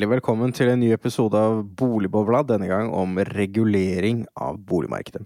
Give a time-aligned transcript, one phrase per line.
[0.00, 5.20] Hjertelig velkommen til en ny episode av Boligbobla, denne gang om regulering av boligmarkedet.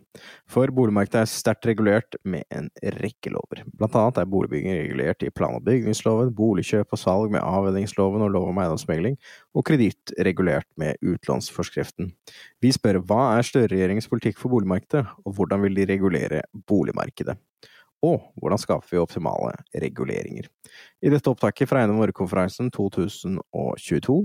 [0.50, 2.66] For boligmarkedet er sterkt regulert med en
[2.96, 3.60] rekke lover.
[3.70, 8.34] Blant annet er boligbygging regulert i plan- og bygningsloven, boligkjøp og salg med avvenningsloven og
[8.34, 9.14] lov om eiendomsmegling,
[9.55, 12.11] og kreditt regulert med utlånsforskriften.
[12.59, 17.38] Vi spør hva er Støre-regjeringens politikk for boligmarkedet, og hvordan vil de regulere boligmarkedet?
[18.05, 20.50] Og hvordan skaper vi optimale reguleringer?
[21.00, 24.19] I dette opptaket fra Eiendom Norge-konferansen 2022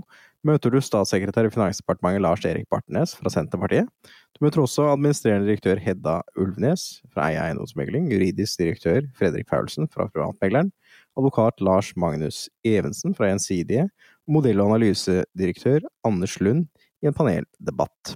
[0.47, 3.89] møter du statssekretær i Finansdepartementet Lars Erik Bartnes fra Senterpartiet.
[4.37, 10.07] Du møter også administrerende direktør Hedda Ulvnes fra Eia eiendomsmegling, juridisk direktør Fredrik Paulsen fra
[10.07, 10.71] Privatmegleren,
[11.19, 13.89] advokat Lars Magnus Evensen fra Gjensidige
[14.29, 16.67] modell- og analysedirektør Anders Lund
[17.03, 18.15] i en paneldebatt.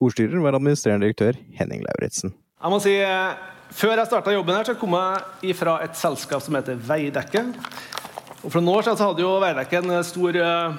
[0.00, 2.34] Ordstyrer var administrerende direktør Henning Lauritzen.
[2.60, 3.34] Jeg må si, eh,
[3.70, 4.90] Før jeg starta jobben, her, så kom
[5.42, 7.54] jeg fra et selskap som heter Veidekke.
[8.42, 10.74] Og For noen år siden så hadde jo Veidekke en stor eh,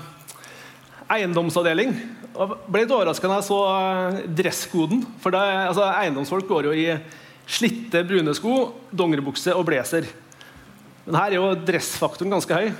[1.11, 1.93] eiendomsavdeling.
[2.31, 5.03] Og ble litt overraska da jeg så eh, dresskoden.
[5.23, 6.87] For det, altså, eiendomsfolk går jo i
[7.51, 8.55] slitte, brune sko,
[8.95, 10.07] dongeribukse og blazer.
[11.05, 12.71] Men her er jo dressfaktoren ganske høy.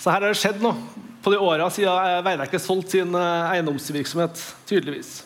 [0.00, 4.42] Så her har det skjedd noe på de åra siden Veidekke solgte sin eh, eiendomsvirksomhet.
[4.66, 5.20] tydeligvis.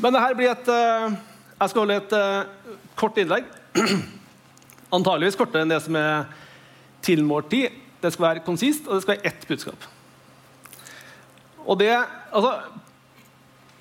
[0.00, 1.18] Men det her blir et eh,
[1.60, 2.14] Jeg skal holde et
[2.96, 3.44] kort innlegg.
[4.96, 6.30] Antageligvis kortere enn det som er
[7.04, 7.76] tilmålt tid.
[8.00, 9.90] Det skal være konsist, og det skal være ett budskap.
[11.66, 11.92] Og det
[12.30, 12.52] Altså,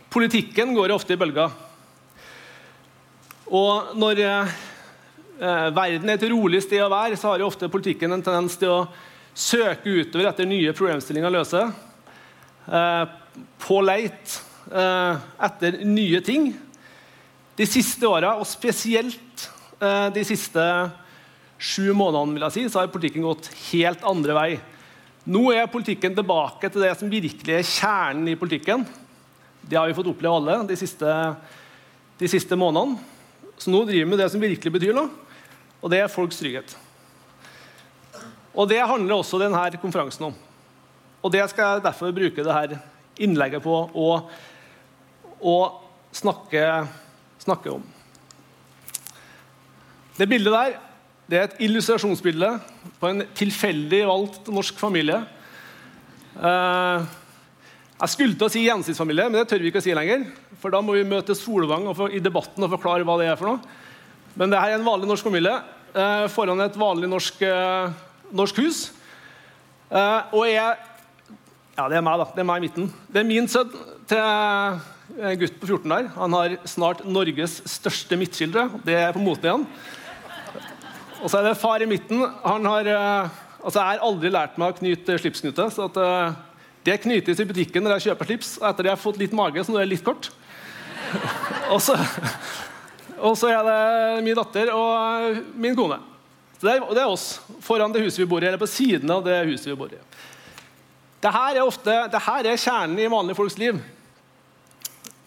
[0.09, 1.51] politikken går ofte i bølger.
[3.53, 4.55] Og når eh,
[5.69, 8.73] verden er et rolig sted å være, så har jo ofte politikken en tendens til
[8.73, 8.87] å
[9.37, 11.61] søke utover etter nye problemstillinger å løse.
[12.69, 13.03] Eh,
[13.61, 14.33] på leit
[14.73, 16.51] eh, etter nye ting.
[17.59, 19.45] De siste åra, og spesielt
[19.81, 20.65] eh, de siste
[21.59, 24.51] sju månedene, vil jeg si, så har politikken gått helt andre vei.
[25.29, 28.81] Nå er politikken tilbake til det som virkelig er kjernen i politikken.
[29.61, 31.05] Det har vi fått oppleve alle de siste,
[32.17, 32.97] de siste månedene.
[33.59, 35.11] Så nå driver vi med det som virkelig betyr noe,
[35.83, 36.73] og det er folks trygghet.
[38.55, 40.37] Og det handler også denne konferansen om.
[41.21, 42.79] Og det skal jeg derfor bruke dette
[43.21, 45.55] innlegget på å,
[46.15, 46.63] snakke,
[47.43, 47.83] snakke om.
[50.17, 50.88] Det bildet der
[51.29, 52.47] det er et illustrasjonsbilde
[52.99, 55.19] på en tilfeldig valgt norsk familie.
[56.39, 57.03] Eh,
[57.99, 60.25] jeg skulle til å si gjensidsfamilie, men det tør vi ikke å si lenger.
[60.59, 63.77] For da må vi møte Solvang i debatten og forklare hva det er for noe.
[64.39, 65.53] Men det her er en vanlig norsk familie
[65.93, 67.93] eh, foran et vanlig norsk, eh,
[68.33, 68.81] norsk hus.
[69.89, 70.77] og jeg
[71.77, 72.25] Ja, det er meg, da.
[72.33, 72.89] Det er meg i midten.
[73.07, 73.69] Det er min sønn
[74.09, 76.09] til en gutt på 14 der.
[76.17, 78.67] Han har snart Norges største midtskildre.
[78.83, 79.65] Det er på moten igjen.
[81.19, 82.21] Og så er det far i midten.
[82.43, 82.87] Han har
[83.59, 85.69] altså Jeg har aldri lært meg å knyte slipsknute.
[85.71, 85.99] så at,
[86.87, 88.53] det knytes i butikken når jeg kjøper slips.
[88.61, 90.31] og Etter det har fått litt mage, så nå er det litt kort.
[91.73, 91.97] og, så,
[93.19, 95.99] og så er det min datter og min kone.
[96.59, 97.27] Så det er, det er oss
[97.63, 99.99] foran det huset vi bor i, eller på siden av det huset vi bor i.
[101.19, 103.79] Dette er, ofte, dette er kjernen i vanlige folks liv.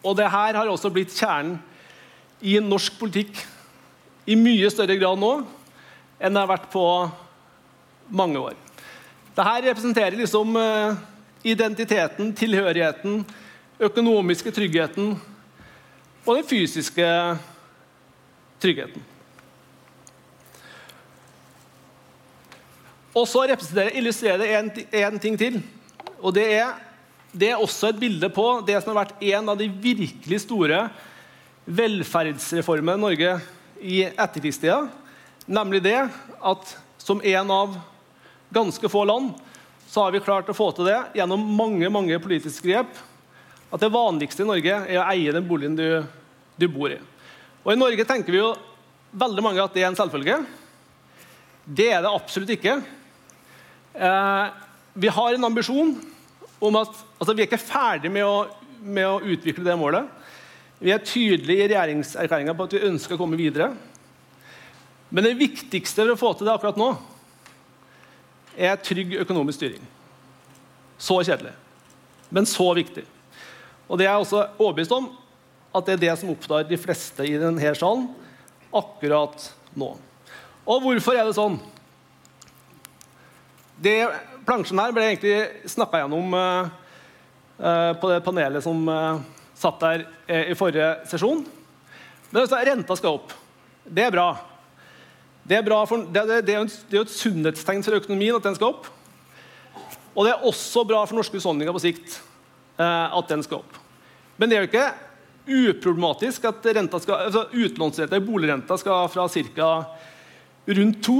[0.02, 1.58] Og det her har også blitt kjernen
[2.42, 3.36] i norsk politikk
[4.26, 5.34] i mye større grad nå
[6.22, 6.86] enn det har vært på
[8.14, 8.56] mange år.
[9.32, 10.54] Dette representerer liksom
[11.42, 13.22] identiteten, tilhørigheten,
[13.82, 15.16] økonomiske tryggheten
[16.22, 17.08] og den fysiske
[18.62, 19.08] tryggheten.
[23.12, 23.44] Og så
[23.92, 25.58] illustrerer det én ting til.
[26.22, 26.70] Og det er,
[27.32, 30.86] det er også et bilde på det som har vært en av de virkelig store
[31.66, 33.34] velferdsreformene i Norge
[33.82, 34.86] i etterkrigstida.
[35.46, 35.98] Nemlig det
[36.40, 37.74] at som en av
[38.52, 39.32] ganske få land
[39.88, 42.92] så har vi klart å få til det gjennom mange mange politiske grep.
[43.72, 46.04] At det vanligste i Norge er å eie den boligen du,
[46.56, 47.00] du bor i.
[47.64, 48.54] Og I Norge tenker vi jo
[49.12, 50.38] veldig mange at det er en selvfølge.
[51.64, 52.78] Det er det absolutt ikke.
[53.92, 54.46] Eh,
[54.92, 55.94] vi har en ambisjon
[56.62, 58.22] om at altså Vi er ikke ferdig med
[58.82, 60.08] med å utvikle det målet.
[60.82, 63.70] Vi er tydelige i regjeringserklæringa på at vi ønsker å komme videre.
[65.12, 66.92] Men det viktigste for å få til det akkurat nå,
[68.56, 69.84] er trygg økonomisk styring.
[71.00, 71.52] Så kjedelig,
[72.32, 73.04] men så viktig.
[73.88, 75.10] Og det er jeg også overbevist om
[75.72, 78.06] at det er det som opptar de fleste i denne salen
[78.72, 79.90] akkurat nå.
[80.62, 81.58] Og hvorfor er det sånn?
[83.82, 83.96] Det
[84.46, 86.70] Plansjen her ble egentlig snakka gjennom uh,
[87.60, 89.20] uh, på det panelet som uh,
[89.54, 90.06] satt der
[90.50, 91.44] i forrige sesjon.
[92.32, 93.34] Men altså, renta skal opp.
[93.84, 94.32] Det er bra.
[95.42, 95.68] Det er,
[96.94, 98.90] jo et sunnhetstegn for økonomien at den skal opp.
[100.12, 102.18] Og det er også bra for norske husholdninger på sikt
[102.78, 103.78] eh, at den skal opp.
[104.38, 104.90] Men det er jo ikke
[105.42, 106.68] uproblematisk at
[107.02, 109.70] skal, altså utlånsrenta i boligrenta skal fra ca.
[110.66, 111.18] rundt to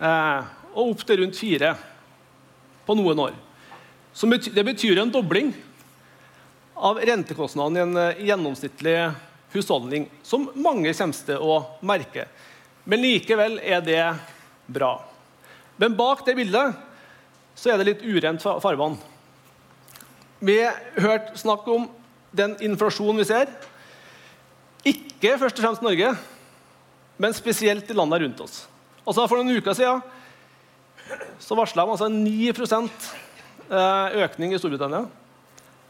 [0.00, 0.40] eh,
[0.74, 1.74] og opp til rundt fire
[2.86, 3.38] på noen år.
[4.20, 5.52] Betyr, det betyr en dobling
[6.80, 8.94] av rentekostnadene i en uh, gjennomsnittlig
[9.52, 12.26] husholdning, som mange kommer til å merke.
[12.84, 14.04] Men likevel er det
[14.70, 14.94] bra.
[15.80, 16.76] Men bak det bildet
[17.56, 18.96] så er det litt urent farvann.
[20.40, 21.88] Vi har hørt snakk om
[22.32, 23.50] den inflasjonen vi ser.
[24.86, 26.14] Ikke først og fremst Norge,
[27.20, 28.62] men spesielt i landene rundt oss.
[29.04, 30.00] Altså For noen uker siden
[31.42, 35.04] så varsla de altså 9 eh, økning i Storbritannia.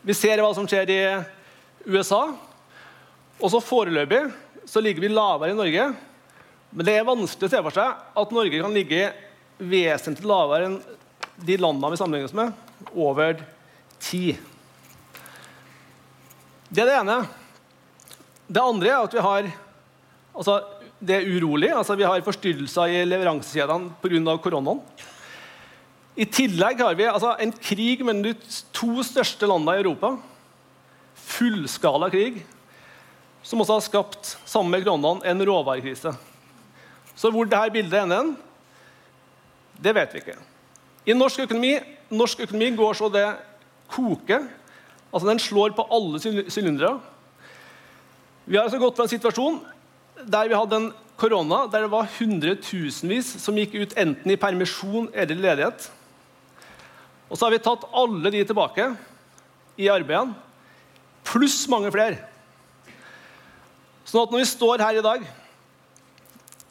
[0.03, 1.01] Vi ser hva som skjer i
[1.87, 2.23] USA.
[3.41, 4.23] Og så Foreløpig
[4.69, 5.91] så ligger vi lavere i Norge.
[6.70, 9.11] Men det er vanskelig å se for seg at Norge kan ligge
[9.61, 10.78] vesentlig lavere enn
[11.40, 12.52] de landene vi sammenligner oss med,
[12.94, 13.40] over
[14.00, 14.38] tid.
[16.70, 17.17] Det er det ene.
[18.50, 19.49] Det andre er at vi har
[20.34, 20.61] altså,
[21.00, 21.72] det er urolig.
[21.75, 24.37] Altså, vi har forstyrrelser i leveransekjedene pga.
[24.43, 24.82] koronaen.
[26.20, 28.34] I tillegg har vi altså, en krig mellom de
[28.76, 30.14] to største landene i Europa.
[31.17, 32.43] Fullskala krig.
[33.43, 36.12] Som også har skapt, sammen med koronaen, en råvarekrise.
[37.20, 38.32] Så hvor dette bildet ender,
[39.81, 40.38] det vet vi ikke.
[41.08, 41.75] I norsk økonomi,
[42.12, 43.26] norsk økonomi går så det
[43.93, 44.46] koker.
[45.11, 46.94] Altså Den slår på alle sylindere.
[48.46, 49.61] Vi har altså gått fra en situasjon
[50.20, 50.90] der vi hadde en
[51.20, 55.90] korona der det var hundretusenvis som gikk ut enten i permisjon eller ledighet.
[57.28, 58.88] Og så har vi tatt alle de tilbake
[59.81, 60.32] i arbeid,
[61.25, 62.19] pluss mange flere.
[64.08, 65.28] Sånn at når vi står her i dag,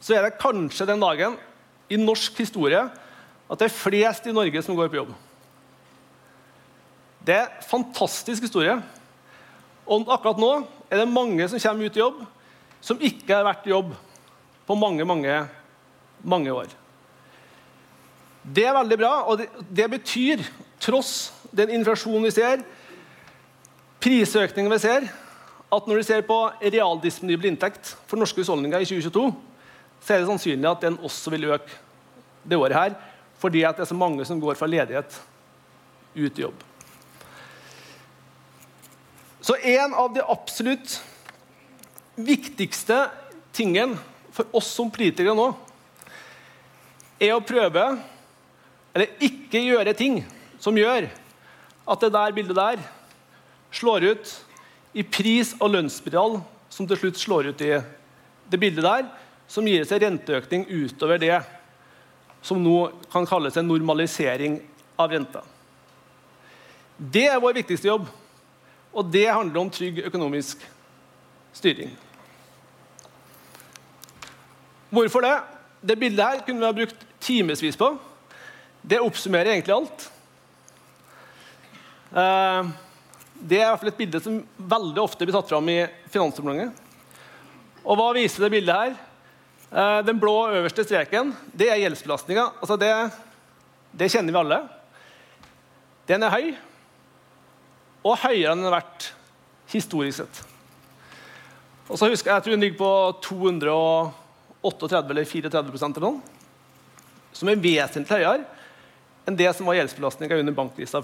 [0.00, 1.36] så er det kanskje den dagen
[1.90, 2.82] i norsk historie
[3.50, 5.14] at det er flest i Norge som går på jobb.
[7.26, 8.76] Det er en fantastisk historie.
[9.90, 10.52] Og akkurat nå
[10.88, 12.20] er det mange som kommer ut i jobb,
[12.80, 13.90] som ikke har vært i jobb
[14.66, 15.34] på mange, mange,
[16.22, 16.70] mange år.
[18.40, 20.44] Det er veldig bra, og det, det betyr,
[20.80, 22.62] tross den inflasjonen vi ser,
[24.00, 25.10] prisøkningen vi ser,
[25.70, 29.26] at når vi ser på realdisponibel inntekt for norske husholdninger i 2022,
[30.00, 31.78] så er det sannsynlig at den også vil øke
[32.48, 32.96] det året her,
[33.40, 35.20] fordi det er så mange som går fra ledighet
[36.16, 36.64] ut i jobb.
[39.40, 40.98] Så en av de absolutt
[42.20, 43.06] viktigste
[43.56, 43.96] tingen
[44.34, 45.50] for oss som politikere nå,
[47.20, 47.84] er å prøve
[48.94, 50.22] eller ikke gjøre ting
[50.60, 51.08] som gjør
[51.90, 52.80] at det der bildet der
[53.74, 54.32] slår ut
[54.96, 57.74] i pris- og lønnsspiral, som til slutt slår ut i
[58.50, 59.06] det bildet der,
[59.50, 61.38] som gir seg renteøkning utover det
[62.42, 64.60] som nå kan kalles en normalisering
[65.00, 65.42] av renta.
[66.96, 68.06] Det er vår viktigste jobb,
[68.92, 70.62] og det handler om trygg økonomisk
[71.56, 71.90] styring.
[74.90, 75.34] Hvorfor det?
[75.80, 77.92] Det bildet her kunne vi ha brukt timevis på.
[78.82, 80.06] Det oppsummerer egentlig alt.
[82.10, 82.70] Eh,
[83.40, 84.40] det er i hvert fall et bilde som
[84.74, 85.78] veldig ofte blir tatt fram i
[86.12, 86.88] Finansdepartementet.
[87.80, 88.98] Og hva viser det bildet her?
[89.70, 92.48] Eh, den blå øverste streken det er gjeldsbelastninga.
[92.58, 92.90] Altså det,
[93.94, 94.60] det, kjenner vi alle.
[96.10, 96.46] Den er høy,
[98.02, 99.12] og høyere enn den har vært
[99.70, 100.40] historisk sett.
[101.86, 102.94] Og så husker Jeg jeg tror den ligger på
[103.28, 106.20] 238 eller 34 eller noe,
[107.32, 108.42] som er vesentlig høyere
[109.28, 111.02] enn det som var gjeldsbelastninga under bankkrisa.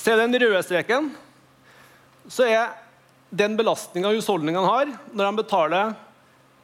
[0.00, 1.12] Ser du den røde streken,
[2.28, 2.72] så er
[3.28, 5.94] den belastninga husholdningene har når de betaler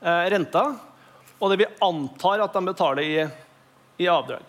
[0.01, 0.65] renta,
[1.41, 3.21] og det vi antar at de betaler i,
[4.01, 4.45] i avdrag.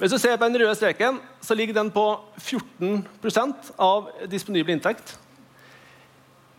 [0.00, 2.04] Hvis du ser på den røde streken, så ligger den på
[2.40, 5.14] 14% av disponibel inntekt.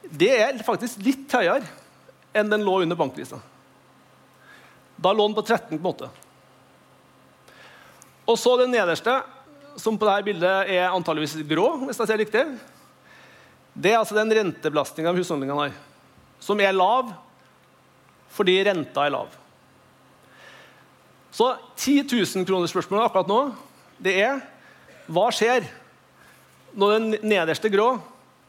[0.04, 1.66] Det er faktisk litt høyere
[2.38, 3.42] enn den lå under bankkrisen.
[4.96, 6.10] Da lå den på 13,8.
[8.30, 9.18] Og så den nederste,
[9.76, 12.46] som på dette bildet er antageligvis grå, hvis jeg ser riktig.
[13.74, 15.78] Det er altså den rentebelastninga husholdningene har,
[16.44, 17.10] som er lav
[18.34, 19.36] fordi renta er lav.
[21.34, 23.40] Så 10 000-kronersspørsmålet akkurat nå
[24.04, 24.42] det er
[25.14, 25.66] hva skjer
[26.78, 27.96] når den nederste grå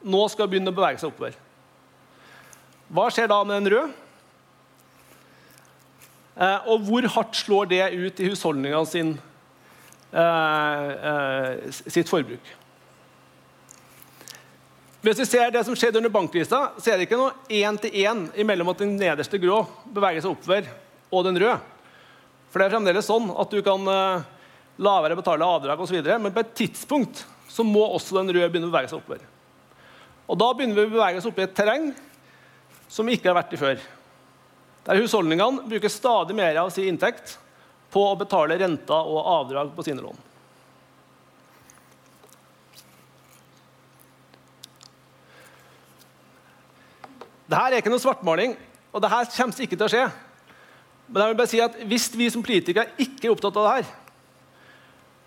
[0.05, 1.37] nå skal begynne å bevege seg oppover?
[2.95, 4.01] Hva skjer da med den røde?
[6.35, 9.15] Eh, og hvor hardt slår det ut i husholdningene sin
[10.15, 12.41] Eh, eh, sitt forbruk.
[15.05, 18.71] Hvis vi ser det som skjedde under bankkrisa, så er det ikke noe én-til-én mellom
[18.73, 19.59] at den nederste grå
[19.93, 20.71] beveger seg oppover,
[21.13, 21.59] og den røde.
[22.49, 26.33] For det er fremdeles sånn at du kan la være å betale avdrag osv., men
[26.33, 27.21] på et tidspunkt
[27.53, 29.21] så må også den røde begynne å bevege seg oppover.
[30.25, 31.91] Og da begynner vi å bevege oss opp i et terreng
[32.89, 33.89] som vi ikke har vært i før.
[34.89, 37.37] Der husholdningene bruker stadig mer av sin inntekt
[37.93, 40.17] på å betale renter og avdrag på sine lån.
[47.45, 48.55] Dette er ikke noe svartmaling,
[48.95, 50.05] og dette kommer ikke til å skje.
[51.09, 53.75] Men jeg vil bare si at hvis vi som politikere ikke er opptatt av det
[53.75, 53.91] her,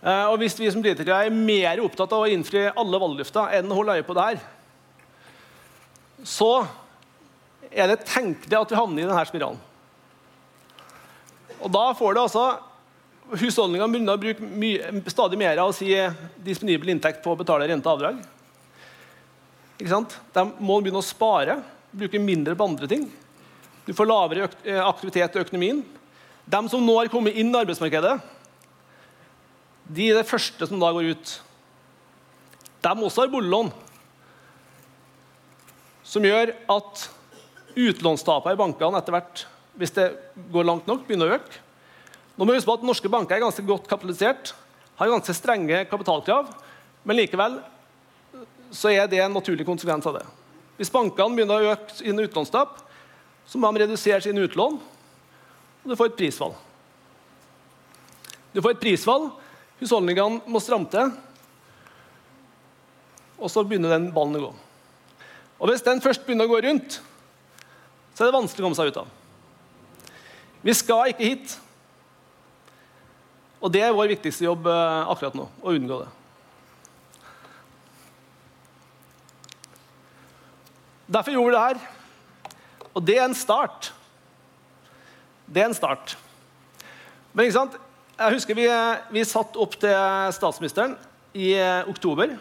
[0.02, 3.70] eh, og hvis vi som politikere er mer opptatt av å innfri alle valgløfter enn
[3.70, 4.42] å holde øye på det her,
[6.26, 6.52] så
[7.70, 9.62] er det tenkelig at vi havner i denne spiralen.
[11.62, 12.48] Og da får det altså
[13.28, 15.90] Husholdningene begynner å bruke mye, stadig mer av si
[16.40, 18.22] disponibel inntekt på å betale rente og avdrag.
[19.78, 21.58] De må begynne å spare
[21.98, 23.08] bruker mindre på andre ting.
[23.88, 25.84] Du får lavere eh, aktivitet i økonomien.
[26.48, 28.16] De som nå har kommet inn i arbeidsmarkedet,
[29.88, 31.36] de er det første som da går ut.
[32.84, 33.72] De også har boliglån,
[36.08, 37.06] som gjør at
[37.78, 39.44] utlånstapene i bankene etter hvert,
[39.78, 40.08] hvis det
[40.54, 41.64] går langt nok, begynner å øke.
[42.38, 44.54] Nå må vi huske på at Norske banker er ganske godt kapitalisert,
[44.98, 46.50] har ganske strenge kapitalkrav,
[47.08, 47.60] men likevel
[48.74, 50.26] så er det en naturlig konsekvens av det.
[50.78, 52.78] Hvis bankene begynner å øke sine utlånstap,
[53.48, 56.54] så må de redusere sine utlån, og du får et prisfall.
[58.54, 59.30] Du får et prisfall,
[59.82, 61.12] husholdningene må stramme til,
[63.38, 64.56] og så begynner den ballen å gå.
[65.58, 67.00] Og Hvis den først begynner å gå rundt,
[68.14, 69.10] så er det vanskelig å komme seg ut av.
[70.66, 71.58] Vi skal ikke hit.
[73.62, 76.10] Og det er vår viktigste jobb eh, akkurat nå, å unngå det.
[81.08, 81.82] Derfor gjorde vi det her.
[82.94, 83.92] Og det er en start.
[85.48, 86.18] Det er en start.
[87.34, 87.78] Men ikke sant?
[88.18, 88.66] jeg husker vi,
[89.14, 90.96] vi satt opp til statsministeren
[91.38, 91.52] i
[91.86, 92.32] oktober,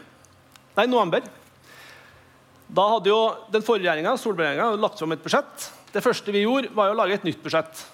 [0.76, 1.26] nei, november.
[2.66, 3.18] Da hadde jo
[3.52, 5.66] den forrige regjeringa lagt fram et budsjett.
[5.92, 7.84] Det første vi gjorde, var å lage et nytt budsjett.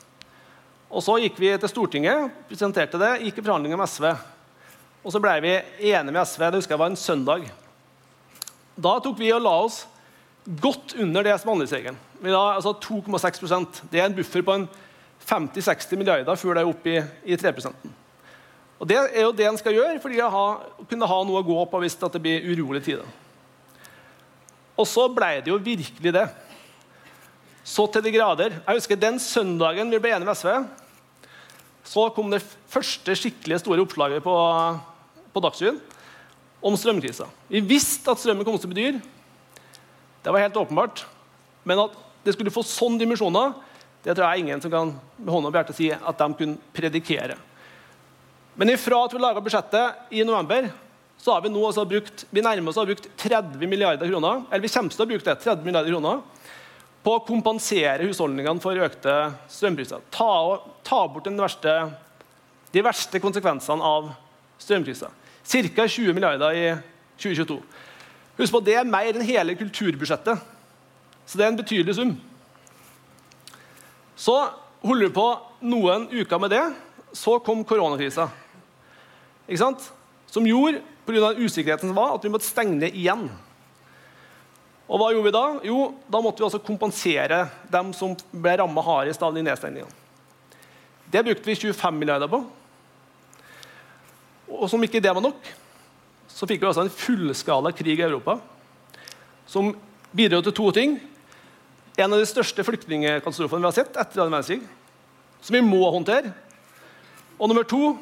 [0.93, 4.07] Og Så gikk vi til Stortinget, presenterte det, gikk i forhandlinger med SV.
[5.03, 5.53] Og så ble vi
[5.91, 6.47] enige med SV.
[6.47, 7.49] Det husker jeg var en søndag.
[8.79, 9.83] Da tok vi og la oss
[10.47, 11.99] godt under det som er handlingsregelen.
[12.27, 14.57] Altså 2,6% Det er en buffer på
[15.23, 17.91] 50-60 milliarder før det er oppe i, i 3%
[18.81, 21.59] Og Det er jo det en skal gjøre for å kunne ha noe å gå
[21.71, 23.07] på hvis det blir urolige tider.
[24.77, 26.27] Og så ble det jo virkelig det.
[27.63, 28.57] Så til de grader.
[28.67, 30.51] Jeg husker Den søndagen vi ble enige med SV,
[31.85, 34.35] så kom det første skikkelig store oppslaget på,
[35.35, 35.81] på Dagsrevyen
[36.63, 37.27] om strømkrisa.
[37.51, 39.01] Vi visste at strømmen kom til å bli dyr.
[40.23, 41.05] Det var helt åpenbart.
[41.63, 43.55] Men at det skulle få sånne dimensjoner,
[44.03, 47.37] det tror jeg ingen som kan med hånda på hjertet si at de kunne predikere.
[48.59, 50.69] Men ifra at vi laga budsjettet i november,
[51.23, 54.65] så har vi nå altså brukt vi nærmer oss har brukt 30 milliarder kroner eller
[54.65, 56.21] vi kommer til å bruke det, 30 milliarder kroner,
[57.03, 59.15] på å kompensere husholdningene for økte
[59.51, 60.03] strømpriser.
[60.15, 60.33] Ta,
[60.87, 61.73] ta bort verste,
[62.75, 64.13] de verste konsekvensene av
[64.63, 65.11] strømkrisa.
[65.43, 65.87] Ca.
[65.89, 66.67] 20 milliarder i
[67.19, 67.59] 2022.
[68.39, 70.41] Husk på, Det er mer enn hele kulturbudsjettet.
[71.27, 72.15] Så det er en betydelig sum.
[74.17, 74.37] Så
[74.83, 75.27] holder vi på
[75.69, 76.65] noen uker med det.
[77.13, 78.29] Så kom koronakrisa.
[79.47, 79.93] Ikke sant?
[80.33, 81.35] Som gjorde, pga.
[81.37, 83.27] usikkerheten som var, at vi måtte stenge ned igjen.
[84.89, 85.45] Og hva gjorde vi da?
[85.67, 90.01] Jo, da måtte vi altså kompensere dem som ble ramma hardest av de nedstengningene.
[91.13, 92.41] Det brukte vi 25 milliarder på.
[94.53, 95.49] Og som ikke det var nok,
[96.33, 98.39] så fikk vi altså en fullskala krig i Europa
[99.49, 99.73] som
[100.17, 100.97] bidro til to ting.
[102.01, 104.63] En av de største flyktningkatastrofene vi har sett etter annen verdenskrig,
[105.45, 106.33] som vi må håndtere.
[107.37, 107.97] Og nummer to,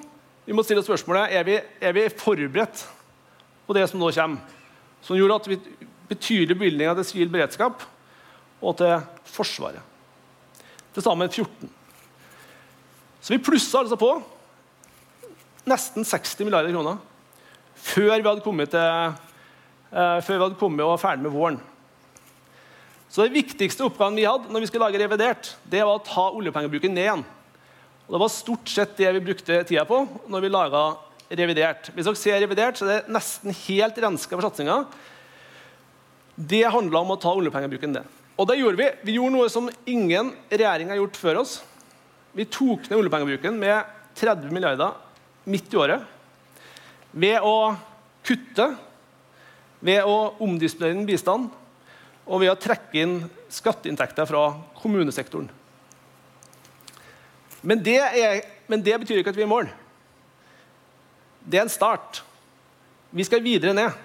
[0.46, 2.84] vi må stille spørsmålet er vi, er vi forberedt
[3.66, 4.58] på det som nå kommer.
[5.02, 5.58] Som gjorde at vi
[6.10, 7.84] betydelige bevilgninger til sivil beredskap
[8.60, 8.98] og til
[9.30, 9.82] Forsvaret.
[10.94, 11.70] Til sammen 14.
[13.20, 14.10] Så vi plussa altså på
[15.70, 16.98] nesten 60 milliarder kroner
[17.80, 19.18] før vi hadde kommet, til,
[19.90, 21.60] uh, før vi hadde kommet og ferdig med våren.
[23.10, 26.28] Så Det viktigste oppgaven vi hadde når vi skulle lage revidert, det var å ta
[26.30, 27.24] oljepengebruken ned igjen.
[28.06, 30.84] Og Det var stort sett det vi brukte tida på når vi laga
[31.30, 31.90] revidert.
[31.94, 34.84] Hvis dere ser revidert, så er det nesten helt renska for satsinga.
[36.34, 38.16] Det handla om å ta oljepengebruken ned.
[38.40, 38.88] Og det gjorde vi.
[39.06, 41.58] Vi gjorde noe som ingen regjering har gjort før oss.
[42.32, 44.94] Vi tok ned oljepengebruken med 30 milliarder
[45.50, 46.06] midt i året
[47.12, 47.74] ved å
[48.26, 48.68] kutte
[49.80, 51.48] ved å omdisponere inn bistand
[52.30, 53.14] og ved å trekke inn
[53.50, 54.44] skatteinntekter fra
[54.82, 55.48] kommunesektoren.
[57.60, 59.70] Men det, er, men det betyr ikke at vi er i mål.
[61.44, 62.22] Det er en start.
[63.10, 63.96] Vi skal videre ned.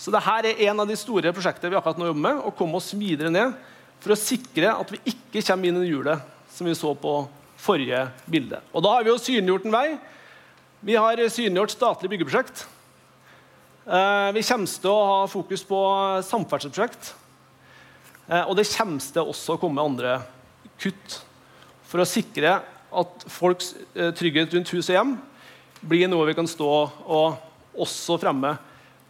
[0.00, 2.40] Så dette er en av de store prosjektene vi akkurat nå jobber med.
[2.40, 3.52] å komme oss videre ned
[4.00, 6.22] For å sikre at vi ikke kommer inn i hjulet
[6.54, 7.18] som vi så på
[7.60, 8.62] forrige bilde.
[8.72, 9.88] Og Da har vi jo synliggjort en vei.
[10.80, 12.62] Vi har synliggjort statlige byggeprosjekt.
[13.84, 15.80] Eh, vi kommer til å ha fokus på
[16.24, 17.10] samferdselsprosjekt.
[18.30, 20.14] Eh, og det kommer til også å komme andre
[20.80, 21.18] kutt
[21.84, 22.54] for å sikre
[22.96, 25.14] at folks eh, trygghet rundt hus og hjem
[25.84, 28.56] blir noe vi kan stå og også fremme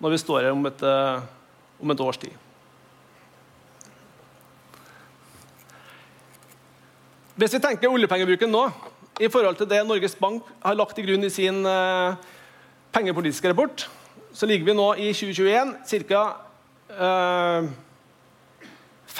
[0.02, 0.82] når vi står her om et,
[1.78, 2.34] om et års tid.
[7.38, 8.66] Hvis vi tenker oljepengebruken nå
[9.20, 12.16] i forhold til det Norges Bank har lagt til grunn i sin uh,
[12.94, 13.84] pengepolitiske rapport,
[14.32, 16.24] så ligger vi nå i 2021 ca.
[16.90, 17.68] Uh,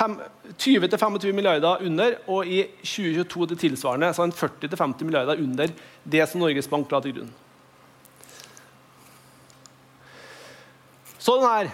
[0.01, 4.13] 20-25 milliarder under, og i 2022 det tilsvarende.
[4.15, 5.73] Så 40-50 milliarder under
[6.05, 7.33] det som Norges Bank la til grunn.
[11.21, 11.69] Sånn her.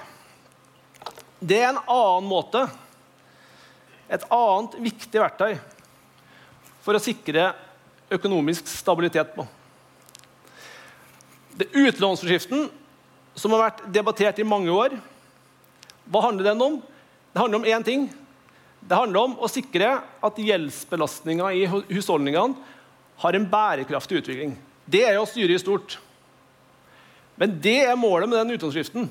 [1.39, 2.65] Det er en annen måte,
[4.11, 5.59] et annet viktig verktøy,
[6.83, 7.53] for å sikre
[8.13, 9.47] økonomisk stabilitet på.
[11.57, 12.69] Det Utlånsforskriften,
[13.35, 14.97] som har vært debattert i mange år,
[16.07, 16.79] hva handler den om?
[17.33, 18.07] Det handler om én ting.
[18.81, 22.55] Det handler om å sikre at gjeldsbelastninga i husholdningene
[23.23, 24.55] har en bærekraftig utvikling.
[24.87, 25.99] Det er å styre i stort.
[27.37, 29.09] Men det er målet med den utlånsforskriften.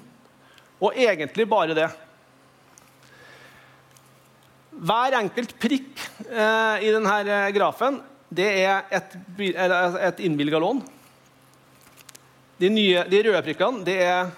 [0.79, 1.89] Og egentlig bare det.
[4.75, 7.99] Hver enkelt prikk eh, i denne grafen
[8.33, 9.15] det er et,
[9.45, 10.81] et innvilga lån.
[12.57, 14.31] De, nye, de, røde prikkene det er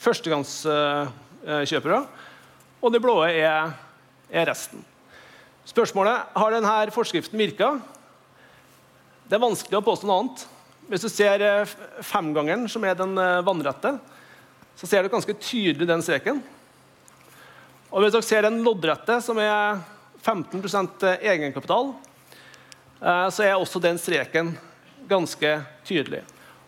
[0.00, 2.00] førstegangskjøpere.
[2.80, 3.72] Og de blå er,
[4.30, 4.84] er resten.
[5.66, 7.80] Spørsmålet har denne forskriften virka.
[9.26, 10.46] Det er vanskelig å påstå noe annet.
[10.86, 11.66] Hvis du ser eh,
[12.06, 13.98] femgangeren, som er den eh, vannrette,
[14.78, 16.38] så ser du ganske tydelig den streken.
[17.90, 19.82] Og hvis dere ser den loddrette, som er
[20.22, 22.05] 15% egenkapital, Eh,
[23.00, 24.54] så er også den streken
[25.08, 25.50] ganske
[25.86, 26.22] tydelig.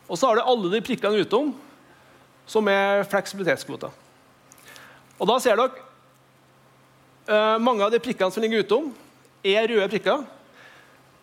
[0.08, 1.52] Og så har du alle de prikkene utom,
[2.48, 3.92] som er fleksibilitetskvoter.
[5.18, 5.82] Og da ser dere
[7.28, 8.92] eh, mange av de prikkene som ligger utom,
[9.44, 10.24] er røde prikker,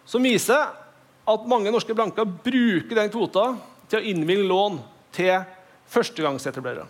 [0.06, 0.68] som viser
[1.26, 3.48] at mange norske blanker bruker den kvota
[3.90, 4.78] til å innvilge lån
[5.16, 5.42] til
[5.90, 6.86] førstegangsetablerere.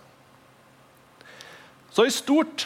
[1.96, 2.66] Så i stort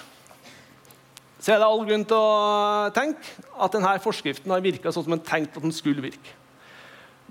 [1.39, 5.15] så er det all grunn til å tenke at denne forskriften har virka sånn som
[5.15, 6.35] en tenkte at den skulle virke.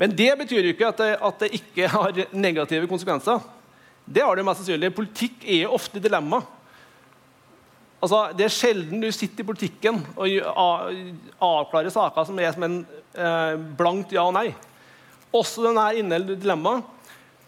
[0.00, 3.42] Men det betyr jo ikke at det, at det, ikke har negative konsekvenser.
[4.06, 4.94] Det har det mest sannsynlig.
[4.96, 6.40] Politikk er jo ofte dilemma.
[7.98, 10.36] Altså, det er sjelden du sitter i politikken og
[11.42, 12.78] avklarer saker som er som en
[13.18, 14.52] eh, blankt ja og nei.
[15.34, 16.78] Også denne inneholder dilemma.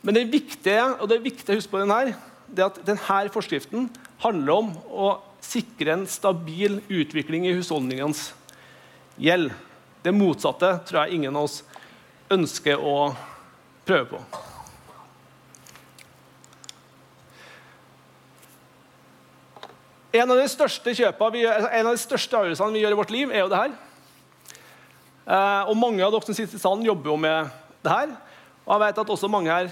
[0.02, 2.16] Men det viktige, og det er viktig å huske på denne,
[2.50, 3.86] det er at denne forskriften
[4.24, 5.10] handler om å
[5.50, 8.30] sikre en stabil utvikling i husholdningenes
[9.20, 9.50] gjeld.
[10.02, 11.60] Det motsatte tror jeg ingen av oss
[12.30, 13.10] ønsker å
[13.88, 14.22] prøve på.
[20.10, 23.30] En av de største kjøpene en av de største avgjørelsene vi gjør i vårt liv,
[23.30, 23.76] er jo det her.
[25.30, 27.52] Eh, og mange av dere som sitter i salen, jobber jo med
[27.84, 28.16] det her.
[28.64, 29.70] Og jeg vet at også mange her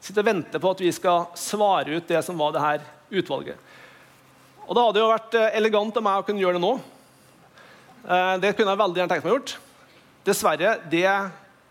[0.00, 3.58] sitter og venter på at vi skal svare ut det som var det her utvalget.
[4.70, 6.76] Og Det hadde jo vært eh, elegant av meg å kunne gjøre det nå.
[8.06, 9.54] Eh, det kunne jeg veldig gjerne tenkt meg gjort.
[10.28, 11.08] Dessverre, det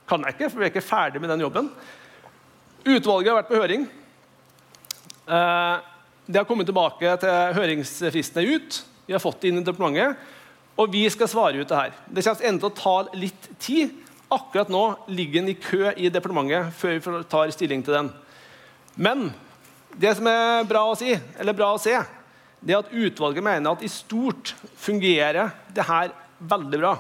[0.10, 1.70] kan jeg ikke, for vi er ikke ferdig med den jobben.
[2.84, 3.88] Utvalget har vært på høring.
[5.32, 5.88] Eh,
[6.28, 8.82] det har kommet tilbake til høringsfristene ut.
[9.08, 10.20] Vi har fått det inn i departementet,
[10.76, 11.96] og vi skal svare ut det her.
[12.04, 13.96] Det kommer enda til å ta litt tid.
[14.28, 18.12] Akkurat nå ligger den i kø i departementet før vi tar stilling til den.
[19.00, 19.30] Men
[19.96, 21.96] det som er bra å si, eller bra å se,
[22.60, 26.94] det at utvalget mener at i stort fungerer det her veldig bra.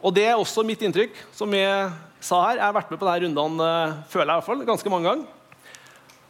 [0.00, 1.16] Og det er også mitt inntrykk.
[1.36, 1.90] Som jeg
[2.24, 4.62] sa her, jeg har vært med på disse rundene eh, føler jeg i hvert fall,
[4.68, 5.26] ganske mange ganger.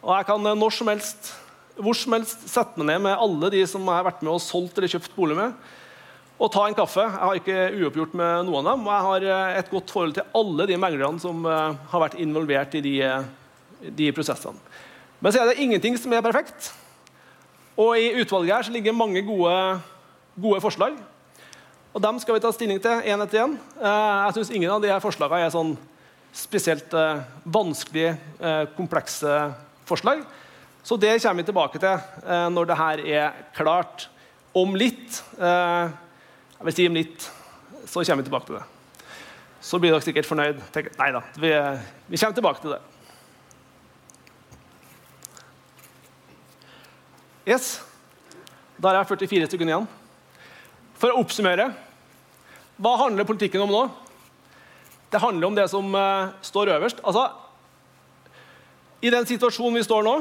[0.01, 1.31] Og jeg kan eh, når som helst,
[1.81, 4.77] hvor som helst sette meg ned med alle de som har vært med og solgt
[4.77, 5.55] eller kjøpt bolig med,
[6.41, 7.03] og ta en kaffe.
[7.05, 8.85] Jeg har ikke uoppgjort med noen av dem.
[8.87, 12.75] Og jeg har eh, et godt forhold til alle de meglerne som har vært involvert
[12.79, 12.95] i de,
[14.01, 14.59] de prosessene.
[15.21, 16.71] Men så er det ingenting som er perfekt.
[17.79, 19.55] Og I utvalget her så ligger mange gode,
[20.41, 20.97] gode forslag.
[21.93, 23.55] Og Dem skal vi ta stilling til én etter én.
[23.79, 25.73] Eh, jeg syns ingen av de her forslagene er sånn
[26.35, 29.39] spesielt eh, vanskelige, eh, komplekse
[29.87, 30.23] forslag.
[30.83, 34.07] Så det kommer vi tilbake til når det her er klart.
[34.57, 37.27] Om litt Jeg vil si om litt,
[37.85, 38.63] så kommer vi tilbake til det.
[39.61, 40.57] Så blir dere sikkert fornøyd.
[40.97, 41.53] Nei da, vi,
[42.09, 42.81] vi kommer tilbake til det.
[47.47, 47.79] Yes.
[48.77, 49.87] Da er jeg 44 sekunder igjen.
[51.01, 51.71] For å oppsummere
[52.81, 53.81] hva handler politikken om nå?
[55.11, 57.01] Det handler om det som uh, står øverst.
[57.05, 57.27] Altså,
[59.01, 60.15] I den situasjonen vi står nå,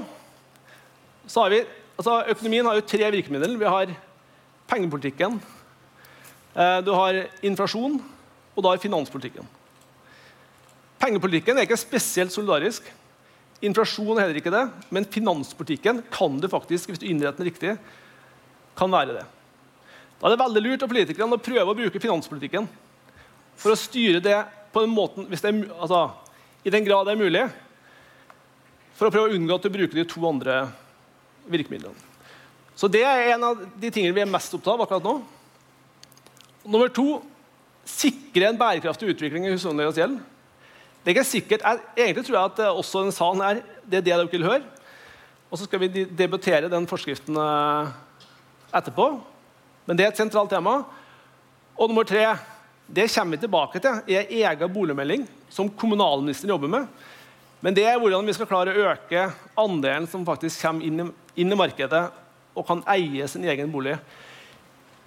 [1.29, 1.61] så har vi
[1.97, 3.57] altså, Økonomien har jo tre virkemidler.
[3.61, 3.95] Vi har
[4.69, 5.39] pengepolitikken,
[6.57, 8.01] uh, du har inflasjon,
[8.57, 9.49] og du har finanspolitikken.
[11.01, 12.89] Pengepolitikken er ikke spesielt solidarisk.
[13.61, 17.75] Inflasjon er heller ikke det, men finanspolitikken kan du faktisk, hvis du innretter den riktig,
[18.79, 19.27] kan være det.
[20.21, 22.69] Da er det veldig lurt av politikerne å prøve å bruke finanspolitikken
[23.61, 24.39] for å styre det
[24.73, 26.07] på den måten, er, altså,
[26.65, 27.45] i den grad det er mulig,
[28.97, 30.63] for å prøve å unngå at du bruker de to andre
[31.51, 32.09] virkemidlene.
[32.77, 35.19] Så Det er en av de tingene vi er mest opptatt av akkurat nå.
[36.65, 37.19] Nummer to
[37.85, 40.21] sikre en bærekraftig utvikling i husholdningenes gjeld.
[41.01, 41.65] Det er ikke sikkert,
[41.97, 44.63] Egentlig tror jeg at eh, også den salen er det er det dere vil høre.
[45.51, 47.93] Og så skal vi debattere den forskriften eh,
[48.77, 49.07] etterpå.
[49.87, 50.83] Men det er et sentralt tema.
[51.77, 52.27] Og nummer tre
[52.91, 56.87] det kommer vi tilbake til i en egen boligmelding som kommunalministeren jobber med.
[57.61, 61.07] Men det er hvordan vi skal klare å øke andelen som faktisk kommer inn i,
[61.43, 62.09] inn i markedet
[62.57, 63.95] og kan eie sin egen bolig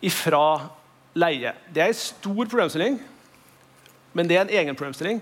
[0.03, 0.69] ifra
[1.17, 1.53] leie.
[1.73, 2.99] Det er en stor problemstilling,
[4.13, 5.19] men det er en egen problemstilling.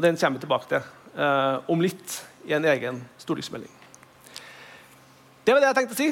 [0.00, 0.84] Og den kommer vi tilbake til
[1.20, 2.14] uh, om litt
[2.48, 3.68] i en egen stortingsmelding.
[5.44, 6.06] Det var det jeg tenkte å si.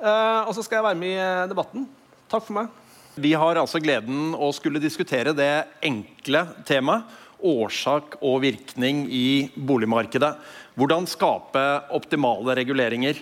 [0.00, 1.84] Uh, og så skal jeg være med i eh, debatten.
[2.32, 2.70] Takk for meg.
[3.20, 5.50] Vi har altså gleden å skulle diskutere det
[5.84, 7.12] enkle temaet
[7.44, 10.32] årsak og virkning i boligmarkedet.
[10.80, 13.20] Hvordan skape optimale reguleringer.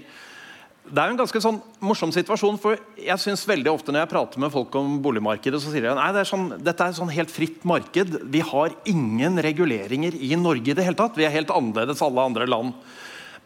[0.85, 2.59] Det er jo en ganske sånn morsom situasjon.
[2.61, 5.94] for jeg synes veldig ofte Når jeg prater med folk om boligmarkedet, så sier de
[5.97, 8.18] nei, det sånn, dette er et sånn helt fritt marked.
[8.29, 11.16] Vi har ingen reguleringer i Norge i det hele tatt.
[11.16, 12.77] Vi er helt annerledes alle andre land.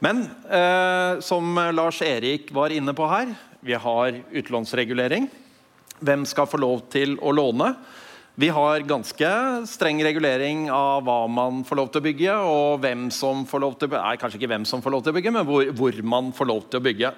[0.03, 5.31] Men eh, som Lars Erik var inne på her, vi har utlånsregulering.
[5.99, 7.73] Hvem skal få lov til å låne?
[8.39, 9.29] Vi har ganske
[9.67, 13.73] streng regulering av hva man får lov til å bygge, og hvem som får lov
[13.75, 14.03] til å bygge.
[14.05, 16.47] Nei, kanskje ikke hvem som får lov til å bygge, men hvor, hvor man får
[16.47, 17.09] lov til å bygge.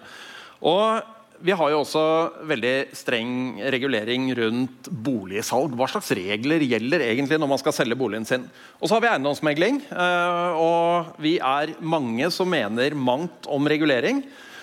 [0.71, 2.05] Og vi har jo også
[2.49, 3.35] veldig streng
[3.75, 5.75] regulering rundt boligsalg.
[5.77, 8.47] Hva slags regler gjelder egentlig når man skal selge boligen sin?
[8.81, 14.23] Og så har vi eiendomsmegling, eh, og vi er mange som mener mangt om regulering.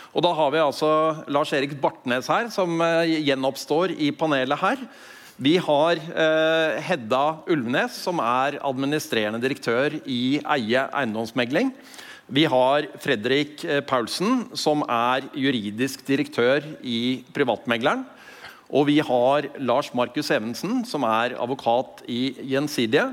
[0.09, 0.89] Og da har vi altså
[1.29, 4.81] Lars Erik Bartnes her, som eh, gjenoppstår i panelet her.
[5.37, 11.69] Vi har eh, Hedda Ulvenes, som er administrerende direktør i Eie eiendomsmegling.
[12.25, 18.01] Vi har Fredrik eh, Paulsen, som er juridisk direktør i Privatmegleren.
[18.73, 23.05] Og vi har Lars Markus Evensen, som er advokat i Gjensidige.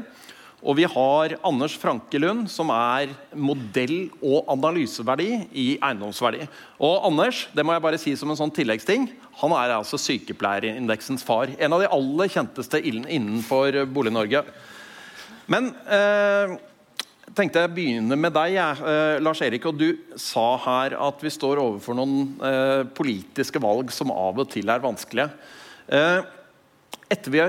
[0.64, 6.48] Og vi har Anders Frankelund, som er modell- og analyseverdi i eiendomsverdi.
[6.80, 11.24] Og Anders, det må jeg bare si som en sånn tilleggsting, han er altså sykepleierindeksens
[11.26, 11.50] far.
[11.58, 14.44] En av de aller kjenteste innenfor Bolig-Norge.
[15.50, 16.54] Men eh,
[17.34, 19.66] tenkte jeg begynne med deg, eh, Lars Erik.
[19.66, 24.50] og Du sa her at vi står overfor noen eh, politiske valg som av og
[24.54, 25.30] til er vanskelige.
[25.88, 26.20] Eh,
[27.10, 27.44] etter vi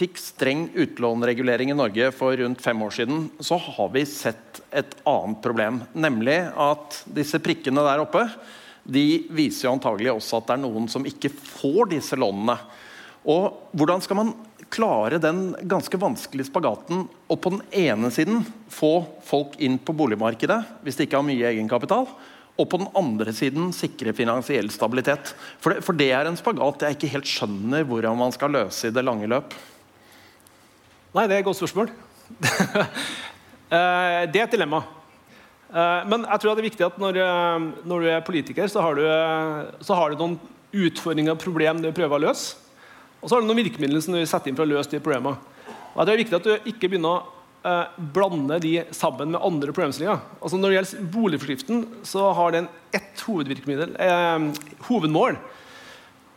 [0.00, 4.94] fikk streng utlånregulering i Norge for rundt fem år siden, så har vi sett et
[5.08, 5.82] annet problem.
[5.98, 8.28] Nemlig at disse prikkene der oppe
[8.84, 12.56] de viser jo antagelig også at det er noen som ikke får disse lånene.
[13.28, 14.34] Og hvordan skal man
[14.70, 20.60] klare den ganske vanskelige spagaten og på den ene siden få folk inn på boligmarkedet
[20.84, 22.06] hvis de ikke har mye egenkapital,
[22.60, 25.32] og på den andre siden sikre finansiell stabilitet?
[25.62, 28.90] For det, for det er en spagat jeg ikke helt skjønner hvordan man skal løse
[28.90, 29.56] i det lange løp.
[31.16, 31.92] Nei, det er et godt spørsmål.
[33.70, 34.80] Eh, det er et dilemma.
[35.70, 38.82] Eh, men jeg tror det er viktig at når, eh, når du er politiker, så
[38.82, 40.38] har, du, så har, du, noen
[40.70, 42.56] utfordringer og problemer du prøver å løse.
[43.20, 45.36] Og så har du noen virkemidler som du setter inn for å løse de problemene.
[45.92, 47.38] Og jeg tror Det er viktig at du ikke begynner å
[48.16, 50.22] blande de sammen med andre problemstillinger.
[50.40, 54.46] Altså Når det gjelder boligforskriften, så har den ett hovedvirkemiddel, eh,
[54.88, 55.36] hovedmål.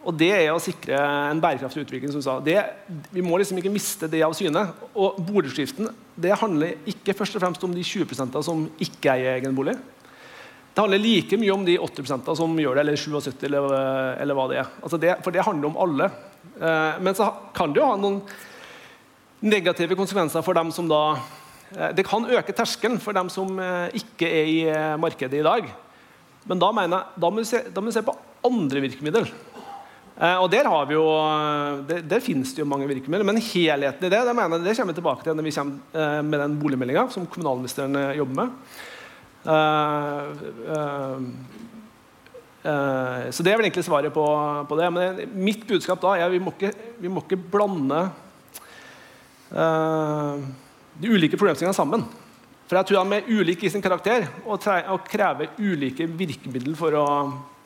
[0.04, 2.12] Og det er å sikre en bærekraftig utvikling.
[2.12, 2.40] som du sa.
[2.40, 2.60] Det,
[3.12, 4.74] vi må liksom ikke miste det av syne.
[4.94, 9.56] Og boligskiften det handler ikke først og fremst om de 20% som ikke eier egen
[9.58, 9.76] bolig.
[10.74, 13.76] Det handler like mye om de 80% som gjør det, eller 77 eller,
[14.22, 14.72] eller hva det er.
[14.82, 16.10] Altså det, for det handler om alle.
[16.58, 18.22] Eh, men så kan det jo ha noen
[19.44, 21.04] negative konsekvenser for dem som da
[21.76, 25.46] eh, Det kan øke terskelen for dem som eh, ikke er i eh, markedet i
[25.46, 25.70] dag.
[26.50, 28.18] Men da, mener jeg, da, må vi se, da må vi se på
[28.50, 29.30] andre virkemidler.
[30.14, 31.08] Eh, og der, har vi jo,
[31.90, 34.94] der, der, finnes det jo mange virkemidler, men helheten i det det, mener det kommer
[34.94, 38.50] vi tilbake til når vi kommer eh, med den boligmeldinga som kommunalministeren eh, jobber med.
[42.64, 44.24] Så det er vel egentlig svaret på,
[44.70, 44.92] på, det.
[44.96, 46.70] Men mitt budskap da er at vi må ikke,
[47.02, 48.06] vi må ikke blande
[49.52, 52.06] de ulike problemstillingene sammen.
[52.70, 56.96] For jeg tror han er ulike i sin karakter og, og krever ulike virkemidler for
[56.96, 57.08] å,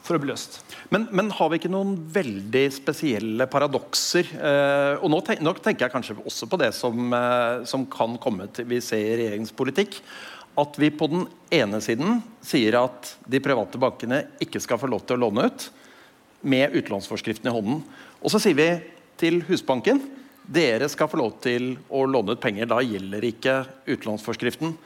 [0.08, 0.62] for å bli løst.
[0.93, 4.32] Men, men, har vi ikke noen veldig spesielle paradokser?
[4.36, 8.17] Eh, og nå, tenk, nå, tenker jeg kanskje også på det som, eh, som kan
[8.24, 10.00] komme til vi ser i regjeringspolitikk.
[10.58, 15.04] At vi på den ene siden sier at de private bankene ikke skal få lov
[15.06, 15.67] til å låne ut
[16.48, 17.84] med utlånsforskriften i hånden.
[18.24, 18.72] Og så sier vi
[19.20, 20.02] til Husbanken
[20.48, 22.70] dere skal få lov til å låne ut penger.
[22.72, 23.58] Da gjelder ikke
[23.91, 24.78] utlånsforskriften.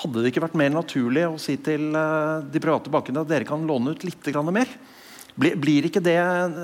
[0.00, 3.48] Hadde det ikke vært mer naturlig å si til uh, de private bankene at dere
[3.48, 4.70] kan låne ut litt mer?
[5.40, 6.54] Blir, ikke det en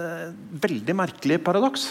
[0.61, 1.91] veldig merkelig paradoks?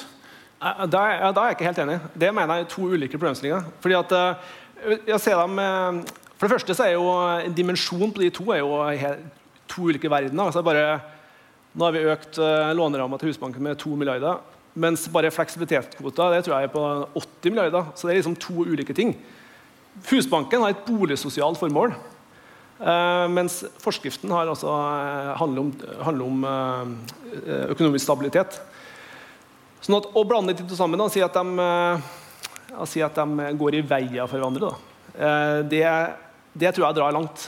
[0.59, 1.97] Da, er jeg ikke helt enig.
[2.17, 3.69] Det mener jeg er to ulike problemstillinger.
[3.83, 5.61] Fordi at, uh, jeg ser dem,
[6.35, 8.81] for det første så er jo en dimensjon på de to er jo
[9.69, 10.49] to ulike verdener.
[10.49, 10.99] Altså bare,
[11.73, 12.41] nå har vi økt
[12.77, 14.43] låneramma til Husbanken med 2 milliarder.
[14.75, 16.83] Mens bare fleksibilitetskvota det tror jeg er på
[17.15, 17.89] 80 milliarder.
[17.95, 19.15] Så det er liksom to ulike ting.
[20.03, 21.95] Husbanken har et boligsosialt formål.
[22.75, 25.69] Uh, mens forskriften altså, uh, handler om,
[26.03, 28.57] handler om uh, økonomisk stabilitet.
[29.79, 31.69] Sånn at Å blande de to sammen og si at de,
[32.75, 34.73] at de går i veia for hverandre,
[35.69, 35.83] det,
[36.57, 37.43] det, tror jeg drar langt.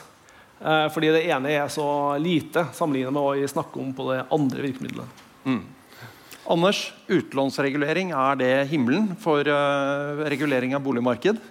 [0.94, 4.64] fordi det ene er så lite sammenlignet med hva vi snakker om på det andre
[4.68, 5.24] virkemidlet.
[5.50, 5.64] Mm.
[6.54, 9.42] Anders, utlånsregulering, er det himmelen for
[10.30, 11.42] regulering av boligmarked?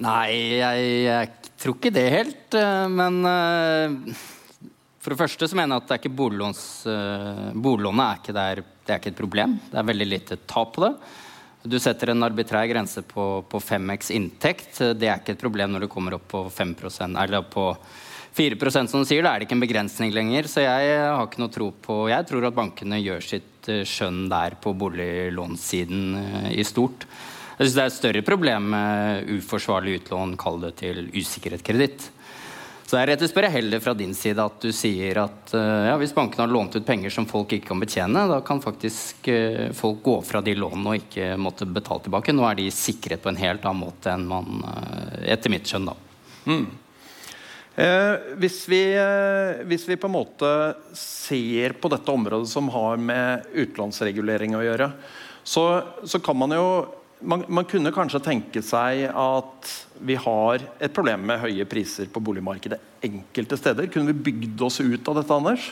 [0.00, 2.56] Nei, jeg, jeg, tror ikke det helt.
[2.56, 4.28] Uh, men uh,
[5.00, 6.62] for det første så mener jeg at det er ikke boliglåns,
[7.56, 9.56] boliglånet er ikke der, det er ikke et problem.
[9.70, 10.92] Det er veldig lite tap på det.
[11.72, 14.78] Du setter en arbitrær grense på, på 5x inntekt.
[14.96, 17.66] Det er ikke et problem når du kommer opp på 5% eller på
[18.36, 20.48] 4% som du sier, da er det ikke en begrensning lenger.
[20.50, 24.28] Så jeg har ikke noe tro på Jeg tror at bankene gjør sitt eh, skjønn
[24.30, 27.06] der på boliglånssiden eh, i stort.
[27.60, 32.06] Jeg syns det er et større problem med uforsvarlig utlån, kall det til usikkerhet kreditt.
[32.88, 36.46] Så jeg spør heller fra din side at du sier at eh, ja, hvis bankene
[36.46, 39.28] har lånt ut penger som folk ikke kan betjene, da kan faktisk
[39.76, 42.34] folk gå fra de lånene og ikke måtte betale tilbake.
[42.34, 44.64] Nå er de sikret på en helt annen måte enn man
[45.22, 45.98] etter mitt skjønn, da.
[46.48, 46.64] Mm.
[47.80, 50.48] Eh, hvis, vi, eh, hvis, vi, på en måte
[50.96, 54.90] ser på dette området som har med utlånsregulering å gjøre,
[55.46, 55.64] så,
[56.04, 56.66] så kan man jo
[57.20, 62.22] man, man, kunne kanskje tenke seg at vi har et problem med høye priser på
[62.24, 63.88] boligmarkedet enkelte steder.
[63.92, 65.70] Kunne vi bygd oss ut av dette, Anders?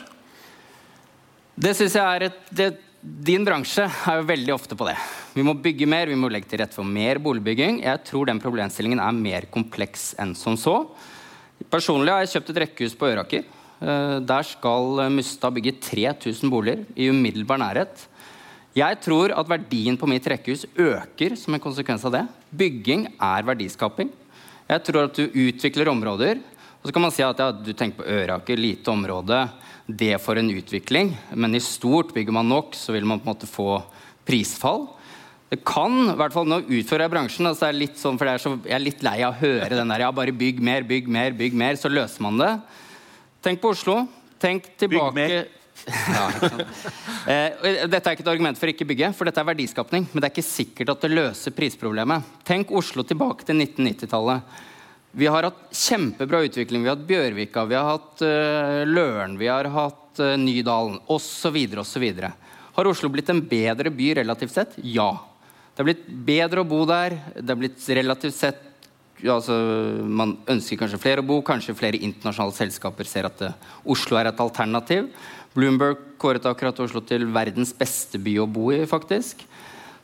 [1.59, 4.97] Det synes jeg er et det, Din bransje er jo veldig ofte på det.
[5.31, 7.79] Vi må bygge mer, vi må legge til rette for mer boligbygging.
[7.85, 10.81] Jeg tror den problemstillingen er mer kompleks enn som så.
[11.71, 13.47] Personlig har jeg kjøpt et rekkehus på Øraker.
[13.79, 18.08] Eh, der skal Mustad bygge 3000 boliger i umiddelbar nærhet.
[18.79, 22.25] Jeg tror at verdien på mitt rekkehus øker som en konsekvens av det.
[22.61, 24.11] Bygging er verdiskaping.
[24.69, 26.39] Jeg tror at du utvikler områder.
[26.79, 29.41] Og så kan man si at ja, du tenker på Øraker, lite område.
[29.89, 31.11] Det for en utvikling.
[31.33, 33.81] Men i stort bygger man nok, så vil man på en måte få
[34.27, 34.85] prisfall.
[35.49, 38.41] Det kan, i hvert fall Nå utfører jeg bransjen, altså er litt sånn, for er
[38.41, 41.09] så, jeg er litt lei av å høre den der ja, bare bygg mer, bygg
[41.09, 42.51] mer, bygg mer, så løser man det.
[43.41, 44.03] Tenk på Oslo.
[44.39, 45.47] Tenk tilbake.
[45.87, 46.25] Ja,
[47.33, 50.09] eh, dette er ikke et argument for ikke bygge, for dette er verdiskapning.
[50.11, 52.35] Men det er ikke sikkert at det løser prisproblemet.
[52.47, 54.59] Tenk Oslo tilbake til 1990-tallet.
[55.11, 56.83] Vi har hatt kjempebra utvikling.
[56.83, 61.57] Vi har hatt Bjørvika, vi har hatt uh, Løren, vi har hatt uh, Nydalen osv.
[61.81, 62.05] osv.
[62.75, 64.77] Har Oslo blitt en bedre by relativt sett?
[64.85, 65.09] Ja.
[65.73, 67.17] Det er blitt bedre å bo der.
[67.39, 68.65] Det er blitt relativt sett
[69.25, 69.55] altså,
[70.05, 71.39] Man ønsker kanskje flere å bo.
[71.45, 73.57] Kanskje flere internasjonale selskaper ser at uh,
[73.89, 75.09] Oslo er et alternativ.
[75.59, 79.43] Bloomberg kåret akkurat Oslo til verdens beste by å bo i, faktisk.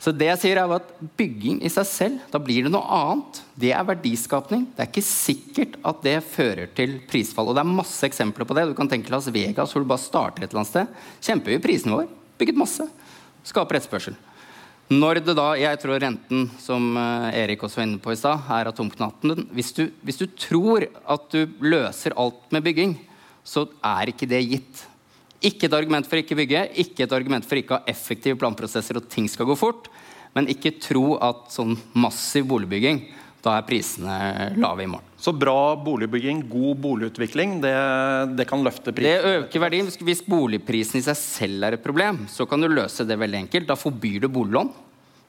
[0.02, 3.40] Så det jeg sier er at Bygging i seg selv, da blir det noe annet.
[3.58, 4.68] Det er verdiskapning.
[4.76, 7.50] Det er ikke sikkert at det fører til prisfall.
[7.50, 8.68] Og det er masse eksempler på det.
[8.70, 11.02] Du kan tenke Las Vegas, hvor du bare starter et eller annet sted.
[11.26, 12.10] Kjempehøye prisene våre.
[12.38, 12.86] Bygget masse.
[13.48, 14.18] Skaper etterspørsel.
[14.94, 18.46] Når det da, Jeg tror renten, som eh, Erik også var inne på i stad,
[18.54, 19.48] er atomknatten.
[19.56, 19.74] Hvis
[20.06, 22.94] hvis du tror at du løser alt med bygging,
[23.42, 24.86] så er ikke det gitt.
[25.44, 29.10] Ikke et argument for ikke bygge, ikke et argument for ikke ha effektive planprosesser og
[29.12, 29.90] ting skal gå fort.
[30.36, 33.06] Men ikke tro at sånn massiv boligbygging
[33.46, 34.16] Da er prisene
[34.58, 35.06] lave i morgen.
[35.22, 37.74] Så bra boligbygging, god boligutvikling, det,
[38.40, 39.44] det kan løfte Det prisen?
[39.46, 39.92] øker verdien.
[40.08, 43.70] Hvis boligprisen i seg selv er et problem, så kan du løse det veldig enkelt.
[43.70, 44.74] Da forbyr du boliglån.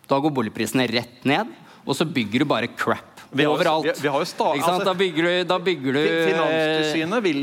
[0.09, 1.53] Da går boligprisene rett ned,
[1.85, 3.84] og så bygger du bare crap Vi overalt.
[3.84, 4.80] vi- vi har jo sta- Ikke sant?
[4.80, 7.40] altså- da bygger du, da bygger du eh, Finanstilsynet vil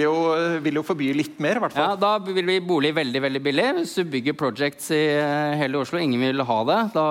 [0.64, 1.96] vil jo forby litt mer, i hvert Ja.
[1.96, 3.66] Da vil vi bolig veldig veldig billig.
[3.80, 6.94] Hvis du bygger projects i eh, hele Oslo, ingen vil ha det.
[6.94, 7.04] Da,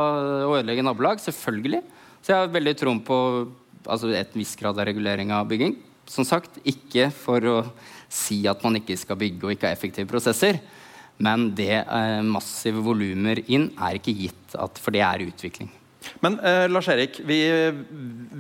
[0.47, 1.19] og ødelegge nabolag.
[1.21, 1.83] Selvfølgelig.
[2.23, 3.49] Så jeg har veldig troen på
[3.87, 5.77] altså et viss grad av regulering av bygging.
[6.07, 7.73] Som sagt, ikke for å
[8.09, 10.61] si at man ikke skal bygge og ikke ha effektive prosesser.
[11.19, 15.71] Men det eh, massive volumer inn er ikke gitt, at, for det er utvikling.
[16.25, 17.39] Men eh, Lars Erik, vi